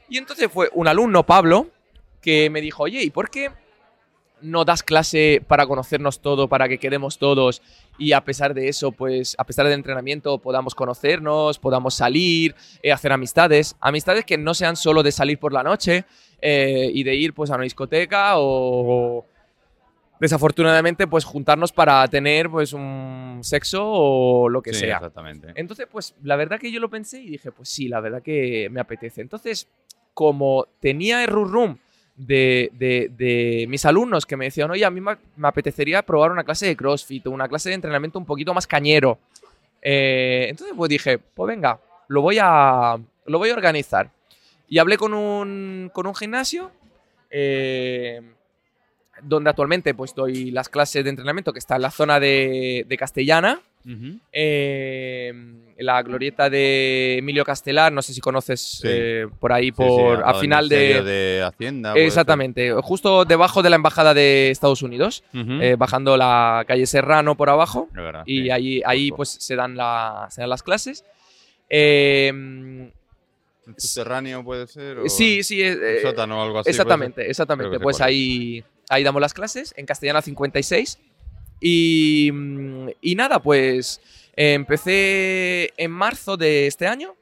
[0.08, 1.68] Y entonces fue un alumno, Pablo,
[2.20, 3.50] que me dijo, oye, ¿y por qué
[4.44, 7.62] no das clase para conocernos todo, para que quedemos todos
[7.98, 12.92] y a pesar de eso, pues a pesar del entrenamiento podamos conocernos, podamos salir, eh,
[12.92, 16.04] hacer amistades, amistades que no sean solo de salir por la noche
[16.40, 19.24] eh, y de ir pues a una discoteca o
[20.20, 24.96] desafortunadamente pues juntarnos para tener pues un sexo o lo que Sí, sea.
[24.96, 25.52] exactamente.
[25.56, 28.68] Entonces, pues la verdad que yo lo pensé y dije, pues sí, la verdad que
[28.70, 29.20] me apetece.
[29.20, 29.68] Entonces,
[30.14, 31.78] como tenía el room room
[32.16, 36.44] de, de- de mis alumnos que me decían, oye, a mí me, apetecería probar una
[36.44, 39.18] clase de CrossFit o una clase de entrenamiento un poquito más cañero.
[39.82, 42.96] Eh, entonces, pues dije, pues venga, lo voy a,
[43.26, 44.10] lo voy a organizar.
[44.68, 46.70] Y hablé con un, con un gimnasio
[47.30, 48.20] eh,
[49.22, 52.96] donde actualmente pues doy las clases de entrenamiento que está en la zona de, de
[52.96, 53.60] Castellana.
[54.32, 55.32] Eh,
[55.78, 58.88] la glorieta de Emilio Castelar, no sé si conoces Sí.
[58.88, 61.02] eh, por ahí, Sí, sí, por al a final de...
[61.02, 61.92] de Hacienda.
[61.94, 62.02] ser.
[62.02, 67.50] Exactamente, justo debajo de la embajada de Estados Unidos, eh, bajando la calle Serrano por
[67.50, 68.50] abajo, verdad, y sí.
[68.50, 71.04] ahí, ahí pues se dan, la- se dan las clases.
[71.68, 72.30] Eh,
[73.66, 74.98] ¿Un subterráneo puede ser?
[74.98, 76.70] o sí, sí, eh, sótano o algo así.
[76.70, 77.80] Exactamente, exactamente.
[77.80, 80.98] Pues ahí, ahí damos las clases, en castellana 56.
[81.60, 84.00] Y, mm, y nada, pues
[84.36, 87.14] eh, empecé en marzo de este año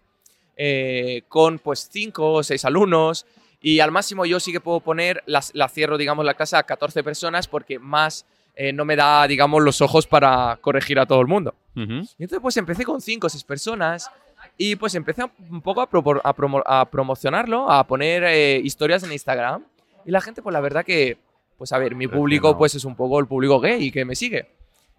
[0.57, 3.27] eh, con pues 5 o 6 alumnos.
[3.61, 6.63] Y al máximo yo sí que puedo poner, las, la cierro, digamos, la clase a
[6.65, 11.21] 14 personas porque más eh, no me da, digamos, los ojos para corregir a todo
[11.21, 11.55] el mundo.
[11.77, 11.93] Ujú.
[12.19, 14.11] Y entonces pues empecé con cinco o seis personas
[14.59, 19.05] y pues empecé un poco a, propor- a promo- a promocionarlo, a poner eh, historias
[19.05, 19.65] en Instagram.
[20.05, 21.17] Y la gente pues la verdad que,
[21.57, 22.59] pues a ver, mi público Reaccionó.
[22.59, 24.49] pues es un poco el público gay que me sigue.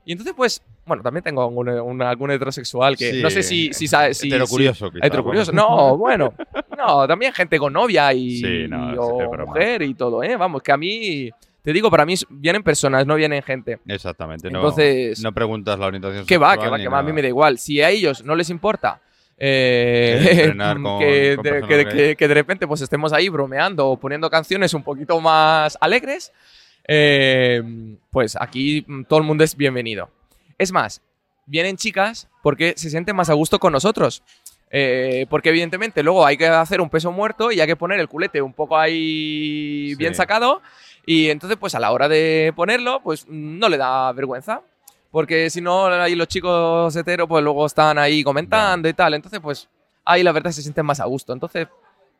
[0.05, 3.71] Y entonces pues, bueno, también tengo algún, un- algún heterosexual que Sí, no sé si,
[3.73, 4.13] si sabe...
[4.13, 5.51] Si, heterocurioso, si- quizá, heterocurioso.
[5.53, 6.33] No, bueno.
[6.77, 9.45] No, también gente con novia y, Sí, no, y- sí, o es broma.
[9.53, 10.35] mujer y todo, ¿eh?
[10.35, 11.29] Vamos, que a mí...
[11.61, 13.79] Te digo, para mí vienen personas, no vienen gente.
[13.87, 14.49] Exactamente.
[14.49, 17.29] Entonces- no preguntas la orientación Que va, que va, que va, a mí me da
[17.29, 17.57] igual.
[17.57, 18.99] Si a ellos no les importa
[19.37, 21.93] eh, con- que, con de, personas que- gays.
[21.93, 26.33] que- que de repente pues estemos ahí bromeando o poniendo canciones un poquito más alegres,
[26.87, 27.61] eh,
[28.11, 30.09] pues aquí todo el mundo es bienvenido.
[30.57, 31.01] Es más,
[31.45, 34.23] vienen chicas porque se sienten más a gusto con nosotros.
[34.75, 38.07] Eh, porque evidentemente luego hay que hacer un peso muerto y hay que poner el
[38.07, 39.95] culete un poco ahí Sí.
[39.95, 40.61] bien sacado.
[41.05, 44.61] Y entonces, pues a la hora de ponerlo, pues no le da vergüenza.
[45.11, 49.13] Porque si no, ahí los chicos heteros, pues luego están ahí comentando y tal.
[49.13, 49.69] Entonces, pues
[50.05, 51.33] ahí la verdad se sienten más a gusto.
[51.33, 51.67] Entonces,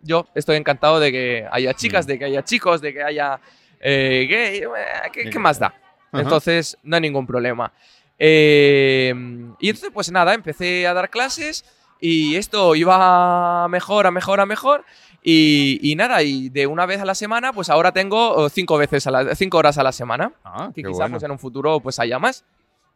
[0.02, 2.10] yo estoy encantado de que haya chicas, Mm.
[2.10, 3.40] de que haya chicos, de que haya
[3.84, 4.58] eh, gay.
[4.62, 5.68] eh, ¿Qué, qué más da?
[6.12, 6.22] Ajá.
[6.24, 7.72] Entonces, no hay ningún problema.
[8.18, 9.14] Eh,
[9.60, 11.66] y entonces, pues nada, empecé a dar clases
[12.00, 14.86] y esto iba a mejor, a mejor, a mejor.
[15.26, 18.78] Y, y nada, y de una vez a la semana, pues ahora tengo oh, cinco
[18.78, 20.34] veces a la, cinco horas a la semana.
[20.44, 21.14] Ah, Que quizás bueno.
[21.16, 22.44] pues, en un futuro pues haya más.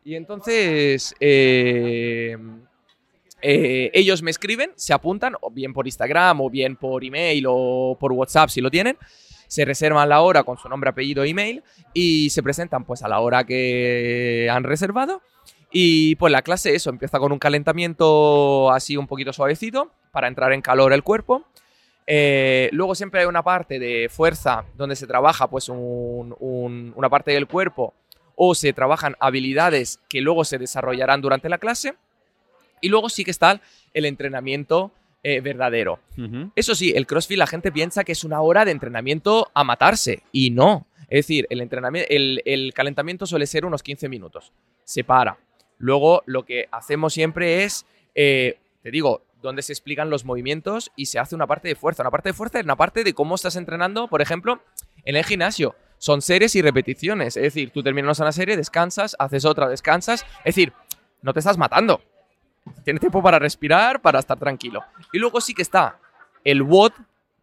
[0.03, 2.37] Y entonces eh,
[3.41, 7.97] eh, ellos me escriben, se apuntan, o bien por Instagram, o bien por email, o
[7.99, 8.97] por WhatsApp si lo tienen.
[9.47, 13.19] Se reservan la hora con su nombre, apellido, email y se presentan pues a la
[13.19, 15.21] hora que han reservado.
[15.71, 20.53] Y pues la clase, eso, empieza con un calentamiento así un poquito suavecito para entrar
[20.53, 21.45] en calor el cuerpo.
[22.05, 27.09] Eh, luego siempre hay una parte de fuerza donde se trabaja pues un- un- una
[27.09, 27.93] parte del cuerpo
[28.35, 31.95] o se trabajan habilidades que luego se desarrollarán durante la clase.
[32.79, 33.59] Y luego sí que está
[33.93, 34.91] el entrenamiento
[35.23, 35.99] eh, verdadero.
[36.55, 40.23] Eso sí, el CrossFit la gente piensa que es una hora de entrenamiento a matarse
[40.31, 40.87] y no.
[41.09, 44.51] Es decir, el, entrenamiento, el, el calentamiento suele ser unos 15 minutos.
[44.83, 45.37] Se para.
[45.77, 51.07] Luego lo que hacemos siempre es, eh, te digo, donde se explican los movimientos y
[51.07, 52.03] se hace una parte de fuerza.
[52.03, 54.61] Una parte de fuerza es una parte de cómo estás entrenando, por ejemplo,
[55.05, 55.75] en el gimnasio.
[55.99, 57.37] Son series y repeticiones.
[57.37, 60.25] Es decir, tú terminas una serie, descansas, haces otra, descansas.
[60.39, 60.73] Es decir,
[61.21, 62.01] no te estás matando.
[62.83, 64.83] Tiene tiempo para respirar, para estar tranquilo.
[65.13, 65.99] Y luego sí que está
[66.43, 66.91] el WOD,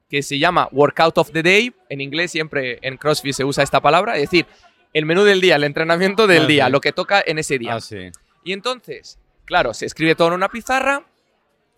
[0.09, 1.75] que se llama Workout of the Day.
[1.89, 4.47] En inglés siempre en CrossFit se usa esta palabra, es decir,
[4.93, 6.73] el menú del día, el entrenamiento del Ah, día, sí.
[6.73, 7.75] lo que toca en ese día.
[7.75, 8.11] Ah, sí.
[8.45, 11.03] Y entonces, claro, se escribe todo en una pizarra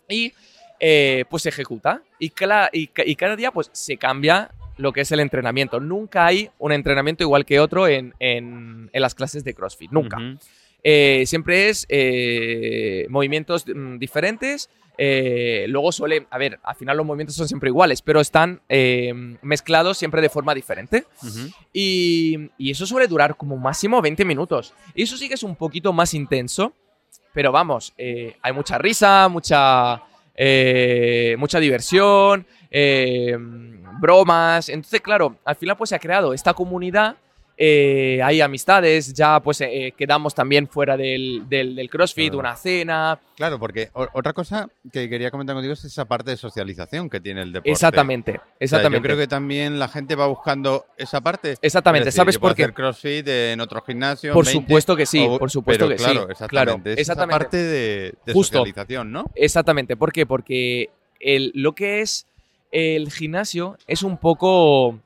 [0.07, 0.33] y
[0.79, 2.01] eh, pues se ejecuta.
[2.19, 2.31] Y,
[2.73, 5.79] y y cada día pues se cambia lo que es el entrenamiento.
[5.79, 9.89] Nunca hay un entrenamiento igual que otro en, en- en las clases de CrossFit.
[9.91, 10.17] Nunca.
[10.17, 10.37] Ujú.
[10.89, 14.69] Eh, siempre es eh, movimientos mm, diferentes.
[14.97, 18.61] eh, luego suele, a ver, al final los movimientos son siempre iguales, pero están
[19.41, 21.05] mezclados siempre de forma diferente.
[21.73, 24.73] Y, y eso suele durar como máximo 20 minutos.
[24.95, 26.71] Y eso sí que es un poquito más intenso,
[27.33, 30.01] pero vamos, hay mucha risa, mucha,
[31.37, 32.47] mucha diversión,
[33.99, 34.69] bromas.
[34.69, 37.17] Entonces, claro, al final pues se ha creado esta comunidad.
[37.59, 42.39] Eh, hay amistades, ya pues eh, quedamos también fuera del, del- del CrossFit, Claro.
[42.39, 43.19] una cena.
[43.35, 47.41] Claro, porque otra cosa que quería comentar contigo es esa parte de socialización que tiene
[47.41, 47.71] el deporte.
[47.71, 48.97] Exactamente, O sea, exactamente.
[48.99, 51.55] yo creo que también la gente va buscando esa parte.
[51.61, 52.63] Exactamente, decir, ¿sabes por qué?
[52.63, 54.33] hacer crossfit en otro gimnasio.
[54.33, 56.31] Por 20, supuesto que sí, o- por supuesto pero que claro, sí.
[56.31, 56.49] Exactamente.
[56.49, 57.31] Claro, es exactamente.
[57.33, 58.57] esa parte de, de Justo.
[58.59, 59.25] socialización, ¿no?
[59.35, 60.25] Exactamente, ¿por qué?
[60.27, 60.89] Porque
[61.19, 62.27] el- lo que es
[62.71, 64.99] el gimnasio es un poco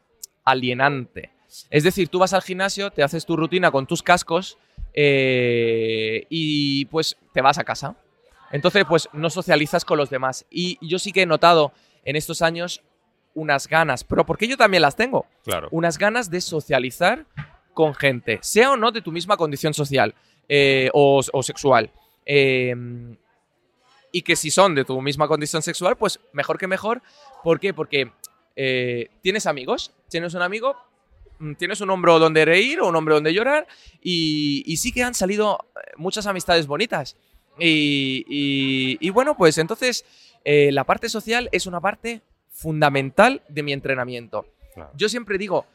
[0.43, 1.29] alienante.
[1.69, 4.57] Es decir, tú vas al gimnasio, te haces tu rutina con tus cascos
[4.93, 7.95] eh, y pues te vas a casa.
[8.51, 10.45] Entonces, pues no socializas con los demás.
[10.49, 11.71] Y yo sí que he notado
[12.03, 12.81] en estos años
[13.33, 15.69] unas ganas, pero porque yo también las tengo, Claro.
[15.71, 17.25] unas ganas de socializar
[17.73, 20.13] con gente, sea o no de tu misma condición social
[20.49, 21.91] eh, o, o sexual.
[22.25, 22.75] Eh,
[24.11, 27.01] y que si son de tu misma condición sexual, pues mejor que mejor.
[27.43, 27.73] ¿Por qué?
[27.73, 28.11] Porque
[28.57, 30.75] eh, tienes amigos, tienes un amigo,
[31.57, 33.67] tienes un hombro donde reír o un hombro donde llorar
[34.01, 37.15] y, y sí que han salido eh, muchas amistades bonitas.
[37.59, 40.05] Y, y- y bueno, pues entonces
[40.45, 44.45] eh, la parte social es una parte fundamental de mi entrenamiento.
[44.73, 44.91] Claro.
[44.95, 45.65] Yo siempre digo,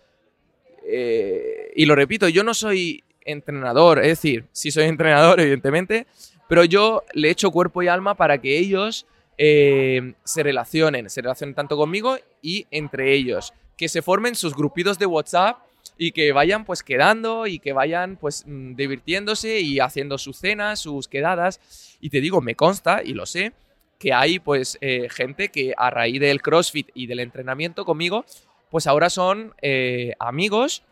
[0.85, 6.07] eh, y lo repito, yo no soy entrenador, es decir, sí soy entrenador, evidentemente,
[6.49, 9.07] pero yo le echo cuerpo y alma para que ellos
[9.39, 14.99] eh, se relacionen, se relacionen tanto conmigo y entre ellos, que se formen sus grupitos
[14.99, 15.59] de WhatsApp
[15.99, 20.81] y que vayan pues quedando y que vayan pues mm, divirtiéndose y haciendo sus cenas,
[20.81, 21.61] sus quedadas.
[22.01, 23.53] Y te digo, me consta y lo sé,
[23.99, 28.25] que hay pues eh, gente que a raíz del CrossFit y del entrenamiento conmigo,
[28.71, 30.83] pues ahora son eh, amigos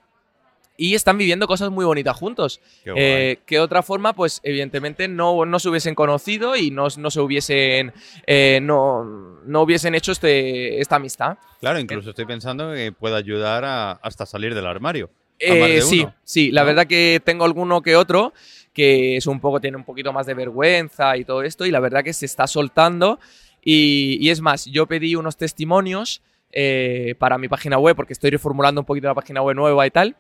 [0.77, 2.61] y están viviendo cosas muy bonitas juntos.
[2.83, 2.93] Qué.
[2.97, 7.11] Eh, que de otra forma, pues evidentemente no, no se hubiesen conocido y no, no
[7.11, 7.93] se hubiesen,
[8.27, 9.05] eh, no,
[9.45, 11.39] no hubiesen hecho este, esta amistad.
[11.61, 15.11] Claro, incluso estoy pensando que puede ayudar a, hasta salir del armario.
[15.39, 18.33] Eh, de sí, sí, la verdad que tengo alguno que otro
[18.73, 21.81] que es un poco, tiene un poquito más de vergüenza y todo esto, y la
[21.81, 23.21] verdad que se está soltando.
[23.63, 26.21] Y, y es más, yo pedí unos testimonios
[26.51, 29.91] eh, para mi página web, porque estoy reformulando un poquito la página web nueva y
[29.91, 30.17] tal.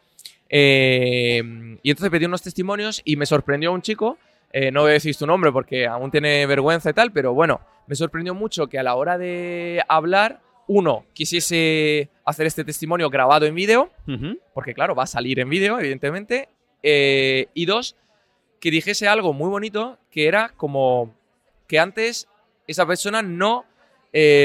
[0.57, 1.43] Eh,
[1.83, 4.19] y entonces pedí unos testimonios y me sorprendió un chico,
[4.53, 7.61] eh, no voy a decir su nombre porque aún tiene vergüenza y tal, pero bueno,
[7.89, 13.47] me sorprendió mucho que a la hora de hablar, uno, quisiese hacer este testimonio grabado
[13.47, 13.91] en vídeo,
[14.55, 16.49] porque claro, va a salir en vídeo, evidentemente.
[16.85, 17.97] Eh, y dos,
[18.61, 21.13] que dijese algo muy bonito, que era como
[21.67, 22.29] que antes
[22.69, 23.65] esa persona no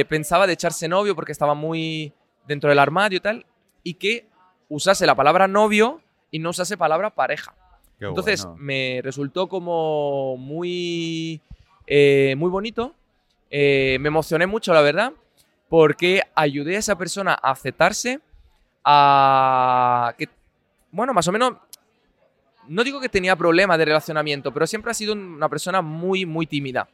[0.10, 2.14] pensaba de echarse novio porque estaba muy
[2.47, 3.45] dentro del armario y tal,
[3.84, 4.26] y que
[4.70, 6.01] usase la palabra novio
[6.32, 7.53] y no usase palabra pareja.
[7.99, 8.61] Qué Entonces bueno.
[8.61, 11.41] me resultó como muy,
[11.86, 12.95] eh, muy bonito.
[13.49, 15.11] Eh, me emocioné mucho, la verdad,
[15.67, 18.22] porque ayudé a esa persona a aceptarse,
[18.86, 20.30] a que,
[20.91, 21.53] bueno, más o menos,
[22.67, 26.45] no digo que tenía problemas de relacionamiento, pero siempre ha sido una persona muy, muy
[26.45, 26.88] tímida.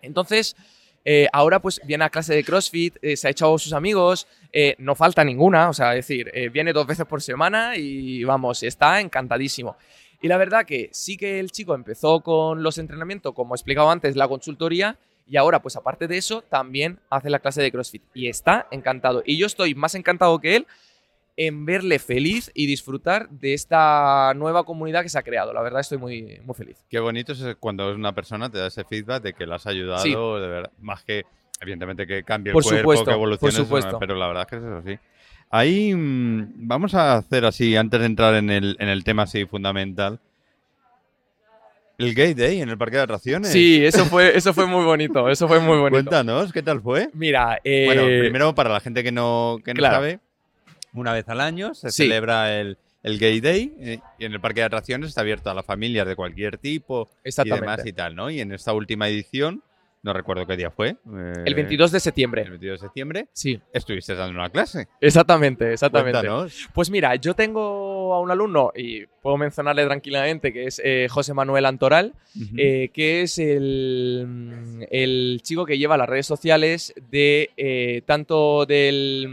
[0.00, 0.56] Entonces,
[1.04, 4.74] eh, ahora pues viene a clase de CrossFit, eh, se ha echado sus amigos, eh,
[4.78, 9.00] no falta ninguna, o sea, es decir, viene dos veces por semana y vamos, está
[9.00, 9.76] encantadísimo.
[10.22, 13.90] Y la verdad que sí que el chico empezó con los entrenamientos, como he explicado
[13.90, 14.96] antes, la consultoría,
[15.26, 18.02] y ahora pues aparte de eso, también hace la clase de CrossFit.
[18.14, 19.22] Y está encantado.
[19.26, 20.66] Y yo estoy más encantado que él
[21.36, 25.52] en verle feliz y disfrutar de esta nueva comunidad que se ha creado.
[25.52, 26.84] La verdad estoy muy, muy feliz.
[26.88, 30.02] Qué bonito es cuando una persona te da ese feedback de que le has ayudado,
[30.02, 30.10] Sí.
[30.12, 30.70] de verdad.
[30.80, 31.24] Más que,
[31.60, 33.98] evidentemente, que cambie el Por cuerpo, supuesto, que por evolucione, no- supuesto.
[33.98, 34.98] pero la verdad es que es eso sí.
[35.50, 39.44] Ahí mm, vamos a hacer así, antes de entrar en el, en el tema así
[39.44, 40.20] fundamental.
[41.96, 43.50] El Gay Day en el parque de atracciones.
[43.52, 45.28] Sí, eso fue, eso fue muy bonito.
[45.28, 45.90] Eso fue muy bonito.
[46.10, 47.08] Cuéntanos, ¿qué tal fue?
[47.12, 49.94] Mira, eh, Bueno, primero para la gente que no, que no claro.
[49.96, 50.18] sabe,
[50.94, 52.04] una vez al año se Sí.
[52.04, 55.54] celebra el, el Gay Day, eh, y en el parque de atracciones está abierto a
[55.54, 57.30] las familias de cualquier tipo y
[57.60, 58.30] demás y tal, ¿no?
[58.30, 59.62] Y en esta última edición,
[60.02, 60.90] no recuerdo qué día fue.
[60.90, 62.42] eh, El 22 de septiembre.
[62.42, 64.88] El 22 de septiembre, Sí, estuviste dando una clase.
[65.00, 66.18] exactamente, exactamente.
[66.20, 66.68] Cuéntanos.
[66.74, 71.32] Pues mira, yo tengo a un alumno, y puedo mencionarle tranquilamente, que es eh, José
[71.34, 72.12] Manuel Antoral,
[72.56, 79.26] eh, que es el, el chico que lleva las redes sociales de tanto del...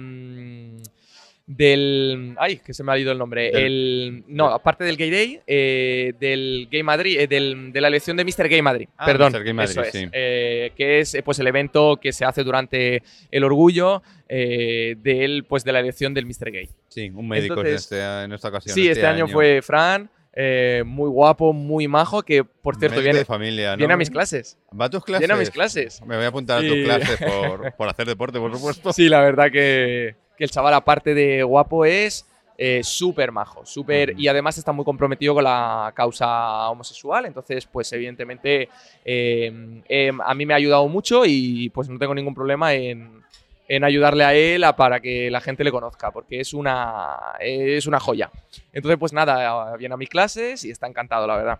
[1.47, 5.09] del ay que se me ha ido el nombre Del- el no aparte del Gay
[5.09, 8.47] Day eh, del Gay Madrid eh, del- de la elección de Mr.
[8.47, 9.43] Gay Madrid Ah, perdón Mr.
[9.43, 10.07] Gay Madrid, eso es, sí.
[10.11, 15.71] eh, que es pues el evento que se hace durante el orgullo del pues de
[15.73, 16.51] la elección del Mr.
[16.51, 18.75] Gay Sí, un médico Entonces- en, este- en esta ocasión.
[18.75, 23.19] Sí, este, año, fue Fran, eh, muy guapo, muy majo, que por cierto Médico viene,
[23.19, 23.77] de familia, ¿no?
[23.77, 24.57] viene a mis clases.
[24.79, 25.21] ¿Va a tus clases?
[25.21, 26.01] Viene a mis clases.
[26.05, 28.93] Me voy a apuntar a tus clases por, por hacer deporte, por supuesto.
[28.93, 32.25] Sí, la verdad que, que el chaval, aparte de guapo, es
[32.57, 34.11] eh, súper majo, súper.
[34.13, 34.19] Ujú.
[34.21, 37.27] Y además está muy comprometido con la causa homosexual.
[37.27, 38.67] Entonces, pues evidentemente
[39.05, 43.21] eh, eh, a mí me ha ayudado mucho y pues no tengo ningún problema en,
[43.67, 47.85] en ayudarle a él a- para que la gente le conozca, porque es una, es
[47.85, 48.31] una joya.
[48.73, 51.59] Entonces, pues nada, viene a mis clases y está encantado, la verdad.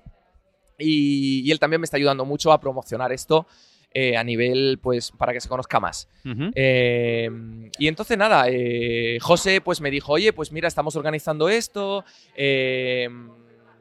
[0.80, 3.46] Y, y él también me está ayudando mucho a promocionar esto
[3.94, 6.08] eh, a nivel, pues, para que se conozca más.
[6.56, 7.30] Eh,
[7.78, 13.10] y entonces nada, eh, José pues me dijo, oye, pues mira, estamos organizando esto, eh,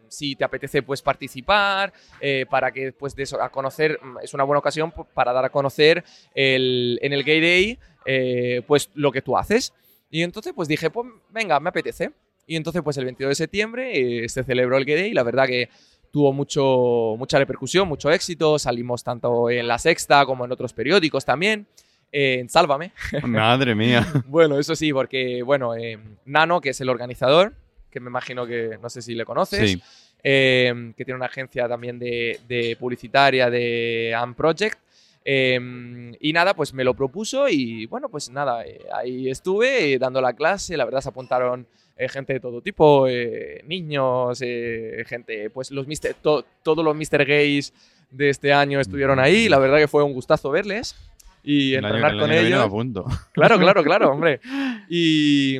[0.08, 4.34] si te apetece pues participar, eh, para que pues de eso, a conocer, mm, es
[4.34, 6.02] una buena ocasión pues, para dar a conocer
[6.34, 9.72] el, en el Gay Day pues lo que tú haces.
[10.11, 12.11] Y entonces pues dije, pues venga, me apetece.
[12.46, 15.46] Y entonces pues el 22 de septiembre se celebró el Gay Day y la verdad
[15.46, 15.68] que
[16.11, 21.24] tuvo mucho, mucha repercusión, mucho éxito, salimos tanto en La Sexta como en otros periódicos
[21.24, 21.66] también.
[22.12, 22.92] eh, en Sálvame,
[23.22, 24.06] Madre mía.
[24.26, 27.54] bueno, eso sí, porque, bueno, eh, Nano, que es el organizador,
[27.90, 29.82] que me imagino que, no sé si le conoces, Sí.
[30.24, 34.78] eh, que tiene una agencia también de, de publicitaria de Am Project.
[35.24, 40.76] y nada, pues me lo propuso y bueno, pues nada, ahí estuve dando la clase,
[40.76, 41.66] la verdad se apuntaron
[42.01, 46.96] eh, gente de todo tipo, eh, niños, eh, gente, pues los mister, to- todos los
[46.96, 47.24] Mr.
[47.24, 47.72] Gays
[48.11, 50.96] de este año estuvieron ahí, la verdad que fue un gustazo verles
[51.42, 52.61] y El año- entrenar el con ellos.
[52.61, 53.05] apunto.
[53.32, 54.40] Claro, claro, claro, hombre.
[54.88, 55.57] Y,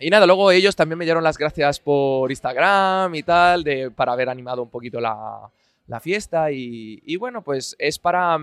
[0.00, 4.12] y nada, luego ellos también me dieron las gracias por Instagram y tal, de, para
[4.12, 5.48] haber animado un poquito la,
[5.86, 6.50] la fiesta.
[6.50, 8.38] Y, y bueno, pues es para,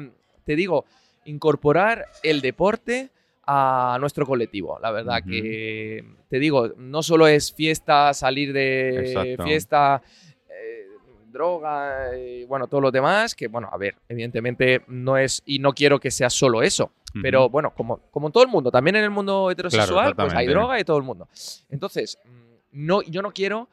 [0.46, 0.86] te digo,
[1.26, 3.10] incorporar el deporte
[3.52, 4.78] a nuestro colectivo.
[4.80, 9.44] La verdad que, te digo, no solo es fiesta, salir de Exacto.
[9.44, 10.04] fiesta,
[10.48, 10.86] eh,
[11.32, 15.74] droga, y bueno, todo lo demás, que bueno, a ver, evidentemente no es, y no
[15.74, 16.92] quiero que sea solo eso.
[17.24, 20.46] Pero bueno, como, como en todo el mundo, también en el mundo heterosexual, pues hay
[20.46, 21.28] droga y todo el mundo.
[21.72, 23.68] Entonces, mm, no, yo no quiero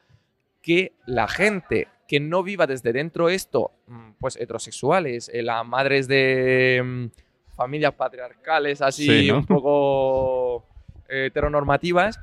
[0.59, 6.07] que la gente que no viva desde dentro esto, mm, pues heterosexuales, eh, las madres
[6.07, 7.05] de mm,
[7.57, 9.39] familias patriarcales así Sí, ¿no?
[9.39, 10.63] un poco
[11.09, 12.19] eh, heteronormativas,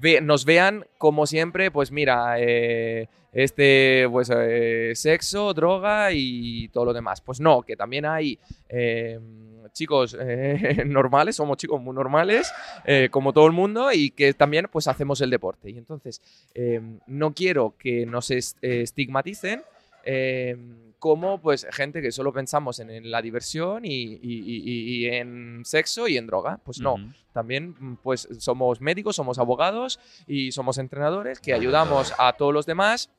[0.00, 6.84] ve- nos vean como siempre, pues mira, eh, este, pues eh, sexo, droga y todo
[6.86, 7.20] lo demás.
[7.20, 8.38] Pues no, que también hay
[8.68, 9.18] eh,
[9.72, 10.16] chicos
[10.86, 12.52] normales, somos chicos muy normales,
[13.10, 15.70] como todo el mundo, y que también pues hacemos el deporte.
[15.70, 16.20] Y entonces,
[17.06, 19.62] no quiero que nos est- estigmaticen.
[20.04, 20.56] Eh,
[20.98, 25.06] como pues gente que solo pensamos en, en la diversión y, y- y- y- y
[25.08, 26.60] en sexo y en droga.
[26.64, 26.94] Pues no,
[27.32, 29.98] también mm, pues somos médicos, somos abogados
[30.28, 33.10] y somos entrenadores que ayudamos a todos los demás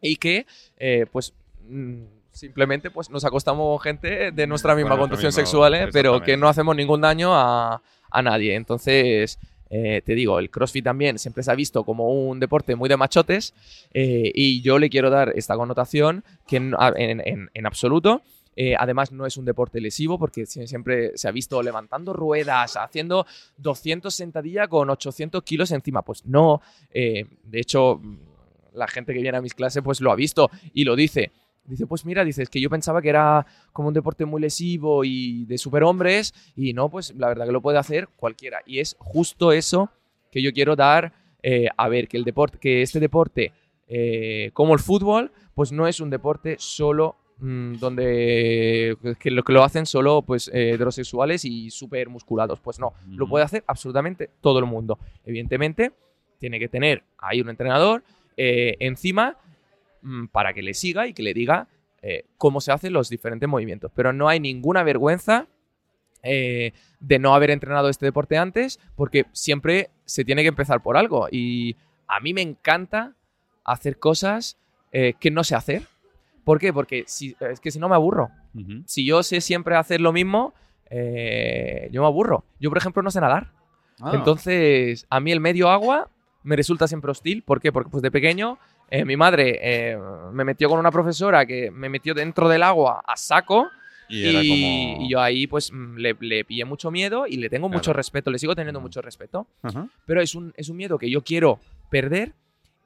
[0.00, 0.46] y que
[0.78, 1.34] eh, pues
[1.68, 2.02] mm,
[2.32, 5.78] simplemente pues nos acostamos gente de nuestra misma nuestra condición sexual, ¿eh?
[5.92, 8.54] pero que no hacemos ningún daño a, a nadie.
[8.54, 9.38] Entonces,
[9.70, 12.96] eh, te digo, el CrossFit también siempre se ha visto como un deporte muy de
[12.96, 13.54] machotes
[13.92, 16.74] eh, y yo le quiero dar esta connotación que en,
[17.66, 18.22] absoluto
[18.56, 22.76] eh, además, no es un deporte lesivo porque sie- siempre se ha visto levantando ruedas,
[22.76, 23.24] haciendo
[23.58, 26.02] 200 sentadillas con 800 kilos encima.
[26.02, 26.60] Pues no.
[26.92, 28.00] de hecho,
[28.72, 31.30] la gente que viene a mis clases pues lo ha visto y lo dice.
[31.68, 35.44] Dice, pues mira, dices que yo pensaba que era como un deporte muy lesivo y
[35.44, 38.60] de superhombres y no, pues la verdad que lo puede hacer cualquiera.
[38.66, 39.90] Y es justo eso
[40.30, 41.12] que yo quiero dar
[41.42, 43.52] eh, a ver, que el deporte, que este deporte,
[43.86, 49.52] eh, como el fútbol, pues no es un deporte solo mm, donde que lo que
[49.52, 52.60] lo hacen solo pues eh, heterosexuales y súper musculados.
[52.60, 54.98] Pues no, lo puede hacer absolutamente todo el mundo.
[55.24, 55.92] Evidentemente,
[56.38, 58.02] tiene que tener ahí un entrenador
[58.36, 59.36] eh, encima
[60.32, 61.68] para que le siga y que le diga
[62.02, 63.90] eh, cómo se hacen los diferentes movimientos.
[63.94, 65.46] Pero no hay ninguna vergüenza
[66.22, 70.96] eh, de no haber entrenado este deporte antes, porque siempre se tiene que empezar por
[70.96, 71.28] algo.
[71.30, 71.76] Y
[72.06, 73.14] a mí me encanta
[73.64, 74.58] hacer cosas
[74.92, 75.82] eh, que no sé hacer.
[76.44, 76.72] ¿Por qué?
[76.72, 78.30] Porque si, es que si no me aburro.
[78.86, 80.52] Si yo sé siempre hacer lo mismo,
[80.90, 82.44] eh, yo me aburro.
[82.58, 83.52] Yo, por ejemplo, no sé nadar.
[84.00, 86.10] Ah, Entonces, a mí el medio agua
[86.42, 87.42] me resulta siempre hostil.
[87.42, 87.70] ¿Por qué?
[87.70, 88.58] Porque pues de pequeño
[88.90, 89.98] eh, mi madre eh,
[90.32, 93.68] me metió con una profesora que me metió dentro del agua a saco
[94.08, 95.04] y y, como...
[95.04, 97.96] y yo ahí pues mm, le, le pillé mucho miedo y le tengo mucho Claro.
[97.98, 99.46] respeto, le sigo teniendo mucho respeto.
[99.62, 99.86] Ajá.
[100.06, 101.60] Pero es un, es un miedo que yo quiero
[101.90, 102.32] perder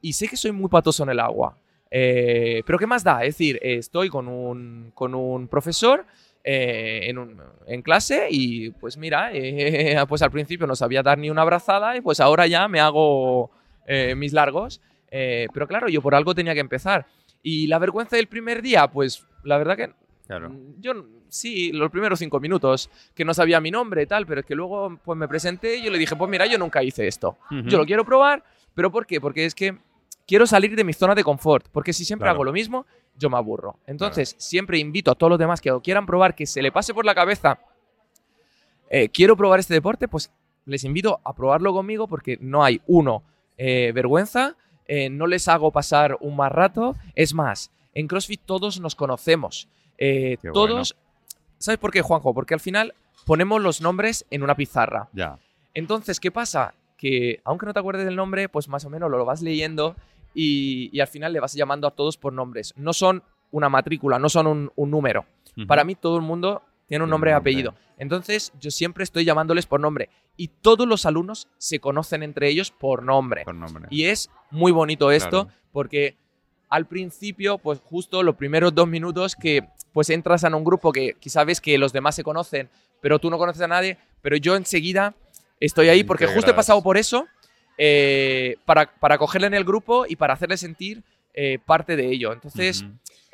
[0.01, 1.57] y sé que soy muy patoso en el agua.
[1.91, 3.23] Eh, pero ¿qué más da?
[3.25, 6.05] Es decir, eh, estoy con un, con un profesor
[6.43, 11.19] eh, en, un- en clase y pues mira, eh, pues al principio no sabía dar
[11.19, 13.51] ni una abrazada y pues ahora ya me hago
[13.87, 14.81] eh, mis largos.
[15.15, 17.07] Eh, pero claro, yo por algo tenía que empezar.
[17.43, 19.91] Y la vergüenza del primer día, pues la verdad que
[20.27, 20.49] Claro.
[20.51, 20.93] Mm, Yo
[21.29, 24.55] sí, los primeros cinco minutos, que no sabía mi nombre y tal, pero es que
[24.55, 27.37] luego pues me presenté y yo le dije, pues mira, yo nunca hice esto.
[27.51, 27.69] Ujú.
[27.69, 28.43] Yo lo quiero probar,
[28.75, 29.21] pero ¿por qué?
[29.21, 29.77] Porque es que
[30.27, 32.37] quiero salir de mi zona de confort, porque si siempre Claro.
[32.37, 32.87] hago lo mismo,
[33.19, 33.79] yo me aburro.
[33.87, 36.95] Entonces, siempre invito a todos los demás que lo quieran probar, que se le pase
[36.95, 37.59] por la cabeza,
[38.89, 40.31] eh, quiero probar este deporte, pues
[40.65, 43.23] les invito a probarlo conmigo porque no hay, uno,
[43.59, 44.57] eh, vergüenza,
[44.87, 49.69] eh, no les hago pasar un mal rato, es más, en CrossFit todos nos conocemos.
[49.99, 50.97] Eh, todos,
[51.59, 52.35] ¿sabes por qué, Juanjo?
[52.35, 52.95] Porque al final
[53.27, 55.09] ponemos los nombres en una pizarra.
[55.13, 55.39] Ya.
[55.75, 56.75] Entonces, ¿qué pasa?
[56.97, 59.97] Que aunque no te acuerdes del nombre, pues más o menos lo vas leyendo
[60.35, 62.75] y, y al final le vas llamando a todos por nombres.
[62.77, 65.27] No son una matrícula, no son un, un número.
[65.67, 66.63] Para mí todo el mundo
[66.93, 67.75] tiene un nombre y apellido.
[67.97, 70.11] Entonces, yo siempre estoy llamándoles por nombre.
[70.37, 73.45] Y todos los alumnos se conocen entre ellos por nombre.
[73.47, 73.87] Con nombre.
[73.89, 75.59] Y es muy bonito esto Claro.
[75.73, 76.17] porque
[76.69, 81.15] al principio, pues justo los primeros dos minutos que pues entras en un grupo que
[81.19, 82.69] quizá ves que los demás se conocen,
[83.01, 85.15] pero tú no conoces a nadie, pero yo enseguida
[85.61, 87.27] estoy ahí porque justo he pasado por eso
[87.79, 92.35] eh, para, para cogerle en el grupo y para hacerle sentir eh, parte de ello.
[92.35, 92.85] Entonces.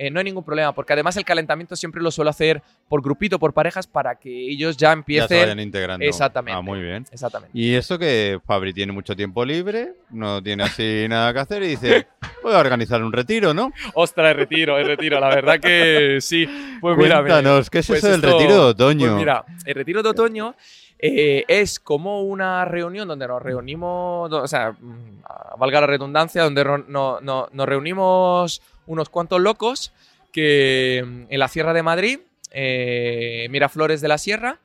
[0.01, 3.39] Eh, no hay ningún problema, porque además el calentamiento siempre lo suelo hacer por grupito,
[3.39, 5.41] por parejas, para que ellos ya Ya se empiecen.
[5.41, 6.07] vayan integrando.
[6.07, 6.57] Exactamente.
[6.57, 7.05] Ah, muy bien.
[7.11, 7.51] Exactamente.
[7.59, 11.69] Y eso que Fabri tiene mucho tiempo libre, no tiene así nada que hacer y
[11.69, 12.07] dice,
[12.45, 13.73] voy a organizar un retiro, ¿no?
[13.95, 16.47] Ostras, el retiro, el retiro, la verdad que sí.
[16.81, 19.07] Pues mira, Cuéntanos, ¿qué es pues eso del esto- retiro de otoño?
[19.09, 20.55] Pues mira, el retiro de otoño
[21.01, 25.23] eh, es como una reunión donde nos reunimos, o sea, mm,
[25.59, 29.93] valga la redundancia, donde ro- no- no- nos reunimos unos cuantos locos
[30.33, 32.19] que mm, en la Sierra de Madrid,
[32.51, 34.59] eh, Miraflores de la Sierra,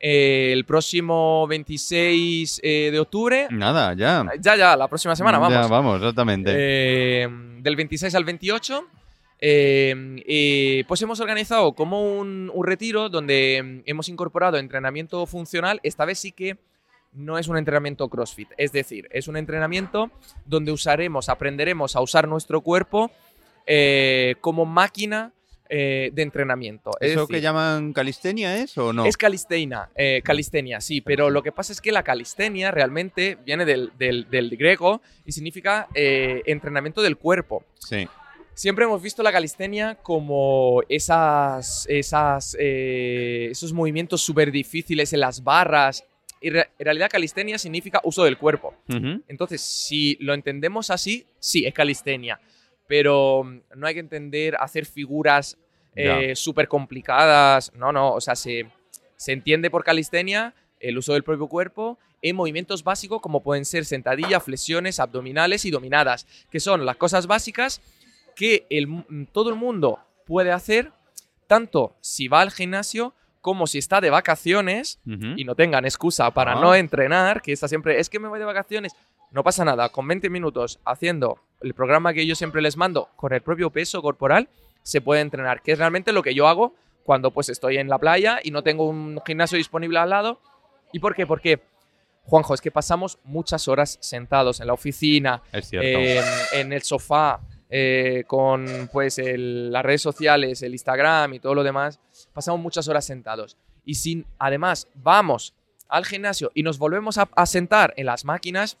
[0.00, 4.24] eh, el próximo 26 eh, de octubre, Nada, ya.
[4.40, 5.54] ya, ya, la próxima semana, vamos.
[5.54, 6.50] Ya, vamos, exactamente.
[6.54, 7.28] Eh,
[7.60, 8.84] del 26 al 28.
[9.44, 9.94] eh,
[10.26, 15.80] eh, pues hemos organizado como un, un retiro donde mm, hemos incorporado entrenamiento funcional.
[15.82, 16.56] Esta vez sí que
[17.12, 18.48] no es un entrenamiento CrossFit.
[18.56, 20.10] Es decir, es un entrenamiento
[20.46, 23.10] donde usaremos, aprenderemos a usar nuestro cuerpo
[23.66, 25.32] eh, como máquina
[25.68, 26.90] eh, de entrenamiento.
[27.00, 29.06] Es ¿Eso decir, que llaman calistenia es o no?
[29.06, 33.64] es calistenia, eh, calistenia, sí, pero lo que pasa es que la calistenia realmente viene
[33.64, 37.64] del, del- del griego y significa eh, entrenamiento del cuerpo.
[37.78, 38.06] Sí.
[38.54, 46.04] Siempre hemos visto la calistenia como esas, esas, esos movimientos súper difíciles en las barras.
[46.40, 48.74] Y re- en realidad calistenia significa uso del cuerpo.
[49.26, 52.40] Entonces, si lo entendemos así, sí, es calistenia.
[52.86, 55.56] Pero mm, no hay que entender hacer figuras
[55.94, 57.72] eh, súper complicadas.
[57.74, 58.70] No, no, o sea, se,
[59.16, 63.84] se entiende por calistenia el uso del propio cuerpo en movimientos básicos como pueden ser
[63.84, 67.80] sentadillas, flexiones, abdominales y dominadas, que son las cosas básicas
[68.36, 70.92] que el mu- todo el mundo puede hacer,
[71.46, 76.52] tanto si va al gimnasio como si está de vacaciones y no tengan excusa para
[76.52, 76.60] Ah.
[76.60, 78.92] no entrenar, que está siempre, es que me voy de vacaciones.
[79.32, 83.32] No pasa nada, con 20 minutos haciendo el programa que yo siempre les mando con
[83.32, 84.48] el propio peso corporal,
[84.82, 87.98] se puede entrenar, que es realmente lo que yo hago cuando pues estoy en la
[87.98, 90.40] playa y no tengo un gimnasio disponible al lado.
[90.92, 91.26] ¿Y por qué?
[91.26, 91.60] Porque,
[92.24, 95.42] Juanjo, es que pasamos muchas horas sentados en la oficina,
[95.82, 96.24] en,
[96.60, 97.40] en el sofá,
[97.70, 101.98] eh, con pues el- las redes sociales, el Instagram y todo lo demás,
[102.32, 103.56] pasamos muchas horas sentados.
[103.84, 105.54] Y si además vamos
[105.88, 108.78] al gimnasio y nos volvemos a, a sentar en las máquinas,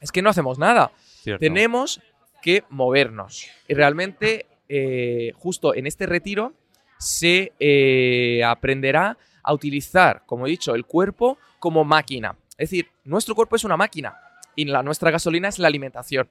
[0.00, 0.90] es que no hacemos nada.
[1.22, 1.40] cierto.
[1.40, 2.00] Tenemos
[2.42, 3.46] que movernos.
[3.68, 6.52] Y realmente, eh, justo en este retiro,
[6.98, 12.36] se eh, aprenderá a utilizar, como he dicho, el cuerpo como máquina.
[12.58, 14.14] Es decir, nuestro cuerpo es una máquina
[14.54, 16.28] y la, nuestra gasolina es la alimentación.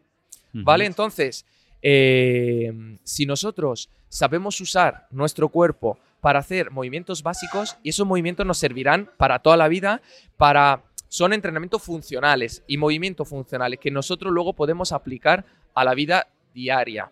[0.53, 0.86] ¿Vale?
[0.86, 1.45] Entonces,
[1.82, 8.57] eh, si nosotros sabemos usar nuestro cuerpo para hacer movimientos básicos, y esos movimientos nos
[8.57, 10.01] servirán para toda la vida,
[10.38, 16.28] para son entrenamientos funcionales y movimientos funcionales que nosotros luego podemos aplicar a la vida
[16.53, 17.11] diaria.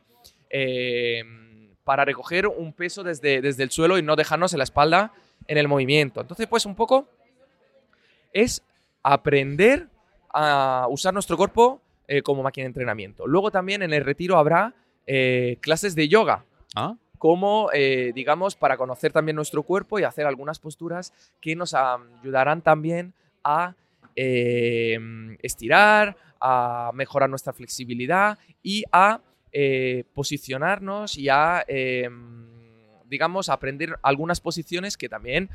[0.49, 1.24] Eh,
[1.84, 5.12] para recoger un peso desde, desde el suelo y no dejarnos en la espalda
[5.47, 6.22] en el movimiento.
[6.22, 7.07] Entonces, pues un poco
[8.32, 8.62] es
[9.01, 9.88] aprender
[10.32, 13.26] a usar nuestro cuerpo eh, como máquina de entrenamiento.
[13.28, 14.76] Luego también en el retiro habrá
[15.07, 16.45] eh, clases de yoga.
[16.76, 16.95] Ah.
[17.18, 22.62] Como, eh, digamos, para conocer también nuestro cuerpo y hacer algunas posturas que nos ayudarán
[22.62, 23.74] también a
[25.41, 29.22] estirar, a mejorar nuestra flexibilidad y a
[30.13, 31.65] posicionarnos y a
[33.09, 35.49] digamos, aprender algunas posiciones que también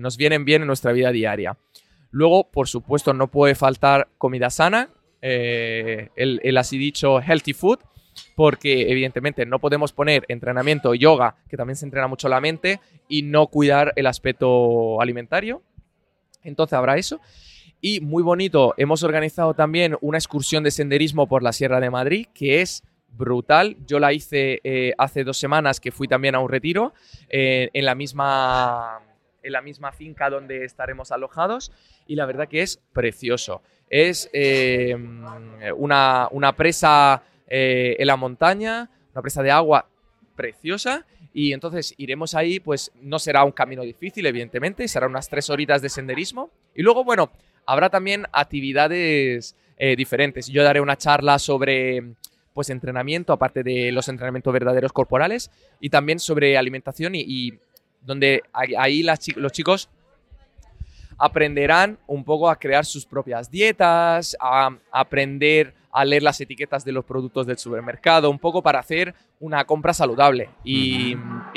[0.00, 1.56] nos vienen bien en nuestra vida diaria.
[2.14, 4.88] Luego, por supuesto, no puede faltar comida sana,
[5.20, 7.80] eh, el, así dicho healthy food,
[8.36, 12.78] porque evidentemente no podemos poner entrenamiento, yoga, que también se entrena mucho la mente,
[13.08, 15.62] y no cuidar el aspecto alimentario.
[16.44, 17.20] Entonces habrá eso.
[17.86, 22.28] Y muy bonito, hemos organizado también una excursión de senderismo por la Sierra de Madrid,
[22.32, 23.76] que es brutal.
[23.86, 26.94] Yo la hice eh, hace dos semanas que fui también a un retiro
[27.28, 29.02] eh, en la misma
[29.42, 31.72] en la misma finca donde estaremos alojados
[32.06, 33.60] y la verdad que es precioso.
[33.90, 34.96] Es eh,
[35.76, 39.86] una, presa eh, en la montaña, una presa de agua
[40.34, 41.04] preciosa
[41.34, 45.82] y entonces iremos ahí, pues no será un camino difícil, evidentemente, será unas tres horitas
[45.82, 46.48] de senderismo.
[46.74, 47.30] Y luego, bueno,
[47.66, 50.46] habrá también actividades eh, diferentes.
[50.48, 52.14] Yo daré una charla sobre
[52.52, 55.50] pues entrenamiento, aparte de los entrenamientos verdaderos corporales,
[55.80, 57.54] y también sobre alimentación y
[58.00, 59.88] donde ahí los chicos
[61.18, 66.90] aprenderán un poco a crear sus propias dietas, a aprender a leer las etiquetas de
[66.90, 70.50] los productos del supermercado, un poco para hacer una compra saludable.
[70.64, 71.14] Y,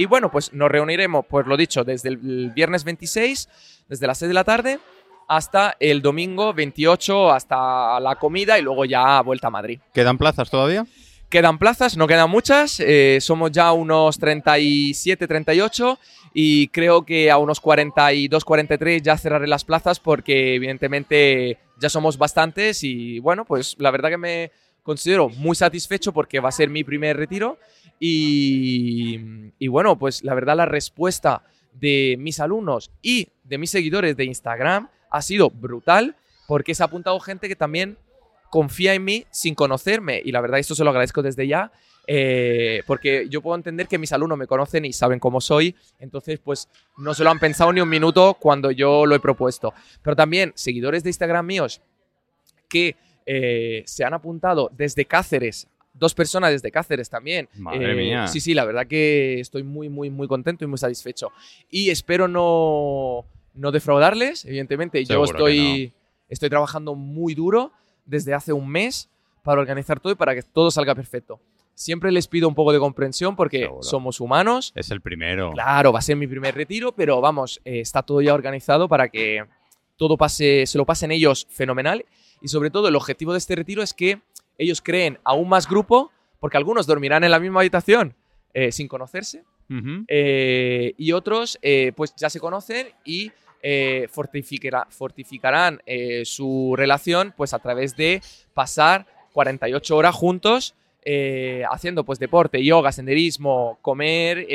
[0.07, 3.49] bueno, pues nos reuniremos, pues lo dicho, desde el viernes 26,
[3.89, 4.79] desde las 6 de la tarde,
[5.27, 9.79] hasta el domingo 28, hasta la comida y luego ya vuelta a Madrid.
[9.93, 10.85] ¿Quedan plazas todavía?
[11.29, 15.99] Quedan plazas, no quedan muchas, eh, somos ya unos 37, 38
[16.33, 22.17] y creo que a unos 42, 43 ya cerraré las plazas porque evidentemente ya somos
[22.17, 24.51] bastantes y bueno, pues la verdad que me
[24.83, 27.59] considero muy satisfecho porque va a ser mi primer retiro
[27.99, 29.19] y,
[29.59, 34.23] y bueno, pues la verdad la respuesta de mis alumnos y de mis seguidores de
[34.23, 36.15] Instagram ha sido brutal
[36.47, 37.97] porque se ha apuntado gente que también
[38.49, 40.21] confía en mí sin conocerme.
[40.23, 41.71] Y la verdad, esto se lo agradezco desde ya,
[42.07, 46.39] eh, porque yo puedo entender que mis alumnos me conocen y saben cómo soy, entonces
[46.39, 49.73] pues no se lo han pensado ni un minuto cuando yo lo he propuesto.
[50.01, 51.81] Pero también seguidores de Instagram míos
[52.69, 52.95] que
[53.25, 57.49] eh, se han apuntado desde Cáceres, dos personas desde Cáceres también.
[57.55, 58.27] Madre eh, mía.
[58.27, 61.31] Sí, sí, la verdad que estoy muy, muy, muy contento y muy satisfecho.
[61.69, 63.25] Y espero no,
[63.57, 65.03] no defraudarles, evidentemente.
[65.03, 65.93] yo estoy,
[66.29, 67.71] estoy trabajando muy duro
[68.05, 69.09] desde hace un mes
[69.43, 71.39] para organizar todo y para que todo salga perfecto.
[71.73, 74.73] Siempre les pido un poco de comprensión porque somos humanos.
[74.75, 75.51] Es el primero.
[75.51, 79.09] Claro, va a ser mi primer retiro, pero vamos, eh, está todo ya organizado para
[79.09, 79.45] que
[79.95, 82.03] todo pase, se lo pasen ellos fenomenal.
[82.41, 84.21] Y sobre todo el objetivo de este retiro es que
[84.57, 88.15] ellos creen aún más grupo, porque algunos dormirán en la misma habitación
[88.53, 89.43] eh, sin conocerse,
[90.07, 91.59] eh, y otros
[91.95, 93.31] pues ya se conocen y
[93.63, 98.21] eh, fortificarán eh, su relación pues a través de
[98.53, 104.45] pasar 48 horas juntos eh, haciendo pues deporte, yoga, senderismo, comer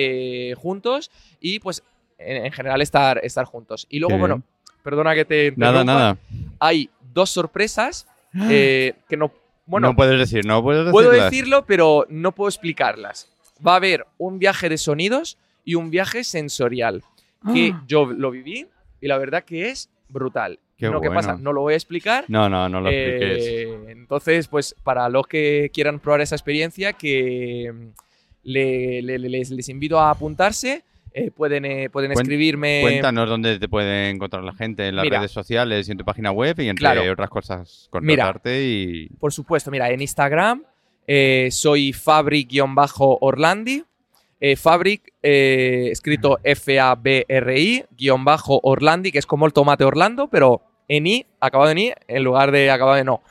[0.56, 1.82] juntos y pues
[2.18, 3.86] en, general estar, estar juntos.
[3.90, 4.42] Y luego, bueno,
[4.82, 5.54] perdona que te...
[5.56, 6.18] Nada, nada.
[6.58, 8.06] Hay dos sorpresas
[8.48, 9.32] que no...
[9.64, 13.28] Bueno, no puedes decir, no puedes Puedo decirlo, pero no puedo explicarlas.
[13.66, 17.02] Va a haber un viaje de sonidos y un viaje sensorial.
[17.54, 17.82] Que ah.
[17.88, 18.66] yo lo viví
[19.02, 20.58] y la verdad que es brutal.
[20.78, 21.36] Qué no, ¿qué pasa?
[21.36, 22.24] No lo voy a explicar.
[22.28, 23.46] No, no, no lo expliques.
[23.46, 27.88] Eh, entonces, pues para los que quieran probar esa experiencia, que mm,
[28.44, 30.84] les, invito a apuntarse.
[31.14, 32.80] Eh, pueden eh, pueden escribirme.
[32.80, 36.30] Cuéntanos dónde te puede encontrar la gente en las redes sociales y en tu página
[36.30, 39.08] web y entre otras cosas contactarte y.
[39.18, 40.64] Por supuesto, mira, en Instagram
[41.50, 43.84] soy Fabri-Orlandi
[44.44, 50.62] eh, Fabric, eh, escrito F-A-B-R-I, guion bajo Orlandi, que es como el tomate Orlando, pero
[50.88, 53.22] en I, acabado en I, en lugar de acabado en O.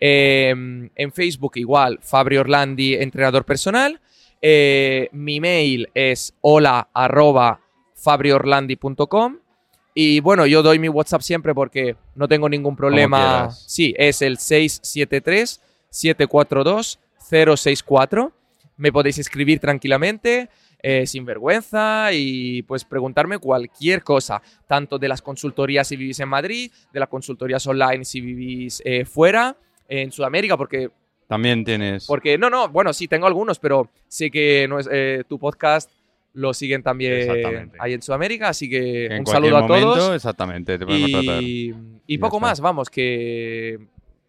[0.00, 4.00] Em, en Facebook igual, Fabri Orlandi, entrenador personal.
[4.40, 7.60] Eh, mi mail es hola arroba
[7.94, 9.36] fabriorlandi.com.
[9.92, 13.50] Y bueno, yo doy mi WhatsApp siempre porque no tengo ningún problema.
[13.50, 18.32] Sí, es el 673 742 064
[18.76, 20.48] me podéis escribir tranquilamente.
[20.82, 26.28] eh, sin vergüenza y pues preguntarme cualquier cosa, tanto de las consultorías si vivís en
[26.28, 29.56] Madrid, de las consultorías online si vivís eh, fuera,
[29.88, 30.90] en Sudamérica, porque...
[31.26, 32.06] También tienes...
[32.06, 35.90] Porque, no, no, bueno, sí, tengo algunos, pero sé que no es, eh, tu podcast
[36.34, 40.14] lo siguen también ahí en Sudamérica, así que un saludo a todos.
[40.14, 41.74] Exactamente, te y,
[42.06, 43.78] y poco más, vamos, que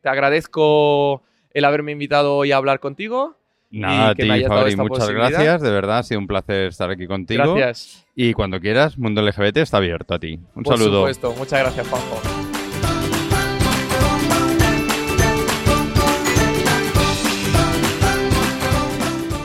[0.01, 1.21] te agradezco
[1.53, 3.37] el haberme invitado hoy a hablar contigo.
[3.69, 5.61] Nada, a ti, Fabri, muchas gracias.
[5.61, 7.55] De verdad, ha sido un placer estar aquí contigo.
[7.55, 8.05] Gracias.
[8.15, 10.39] Y cuando quieras, Mundo LGBT está abierto a ti.
[10.55, 11.01] Un saludo.
[11.01, 12.21] Por supuesto, muchas gracias, Juanjo.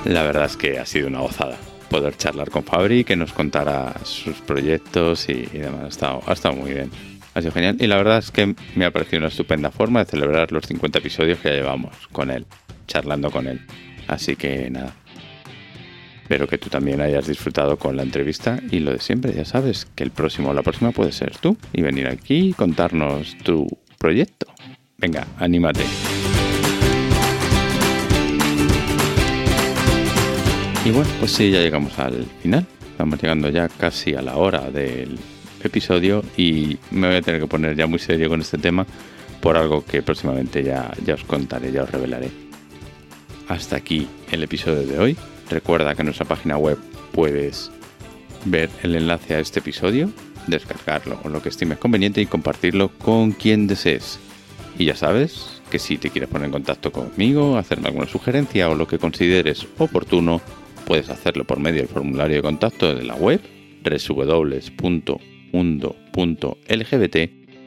[0.05, 1.57] La verdad es que ha sido una gozada
[1.89, 5.85] poder charlar con Fabri, que nos contara sus proyectos y, demás.
[5.85, 6.91] Ha estado, ha estado muy bien.
[7.35, 7.77] Ha sido genial.
[7.81, 10.99] Y la verdad es que me ha parecido una estupenda forma de celebrar los 50
[10.99, 12.47] episodios que ya llevamos con él,
[12.87, 13.61] charlando con él.
[14.13, 14.95] Así que nada.
[16.23, 19.87] Espero que tú también hayas disfrutado con la entrevista y lo de siempre, ya sabes,
[19.95, 23.67] que el próximo o la próxima puede ser tú y venir aquí y contarnos tu
[23.99, 24.47] proyecto.
[24.99, 25.83] Venga, anímate.
[30.85, 32.67] Y bueno, pues sí, ya llegamos al final.
[32.91, 35.19] Estamos llegando ya casi a la hora del
[35.65, 38.87] episodio y me voy a tener que poner ya muy serio con este tema
[39.41, 42.42] por algo que próximamente ya, ya os contaré, ya os revelaré.
[43.49, 45.17] Hasta aquí el episodio de hoy.
[45.51, 46.79] Recuerda que en nuestra página web
[47.13, 47.71] puedes
[48.45, 50.11] ver el enlace a este episodio,
[50.47, 54.19] descargarlo o lo que estimes conveniente y compartirlo con quien desees.
[54.79, 58.75] Y ya sabes que si te quieres poner en contacto conmigo, hacerme alguna sugerencia o
[58.75, 60.41] lo que consideres oportuno,
[60.87, 63.41] puedes hacerlo por medio del formulario de contacto de la web
[63.85, 64.77] www.mundo.lgbt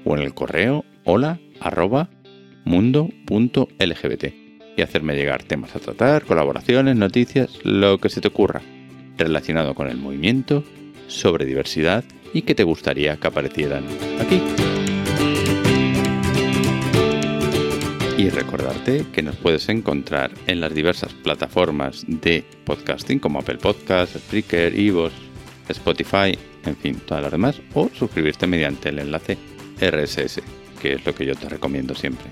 [0.06, 2.10] o en el correo hola arroba
[4.76, 8.62] y hacerme llegar temas a tratar, colaboraciones, noticias, lo que se te ocurra
[9.18, 10.64] relacionado con el movimiento,
[11.08, 12.04] sobre diversidad
[12.34, 13.86] y que te gustaría que aparecieran
[14.20, 14.42] aquí.
[18.18, 24.18] Y recordarte que nos puedes encontrar en las diversas plataformas de podcasting como Apple Podcasts,
[24.18, 25.14] Spreaker, Evox,
[25.68, 29.38] Spotify, en fin, todas las demás, o suscribirte mediante el enlace
[29.82, 30.42] RSS,
[30.82, 32.28] que es lo que yo te recomiendo siempre.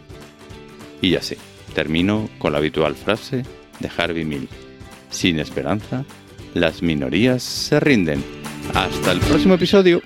[1.02, 1.38] Y ya sé,
[1.74, 3.44] termino con la habitual frase
[3.80, 4.48] de Harvey Mill.
[5.10, 6.06] Sin esperanza,
[6.54, 8.24] las minorías se rinden.
[8.74, 10.02] Hasta el próximo episodio.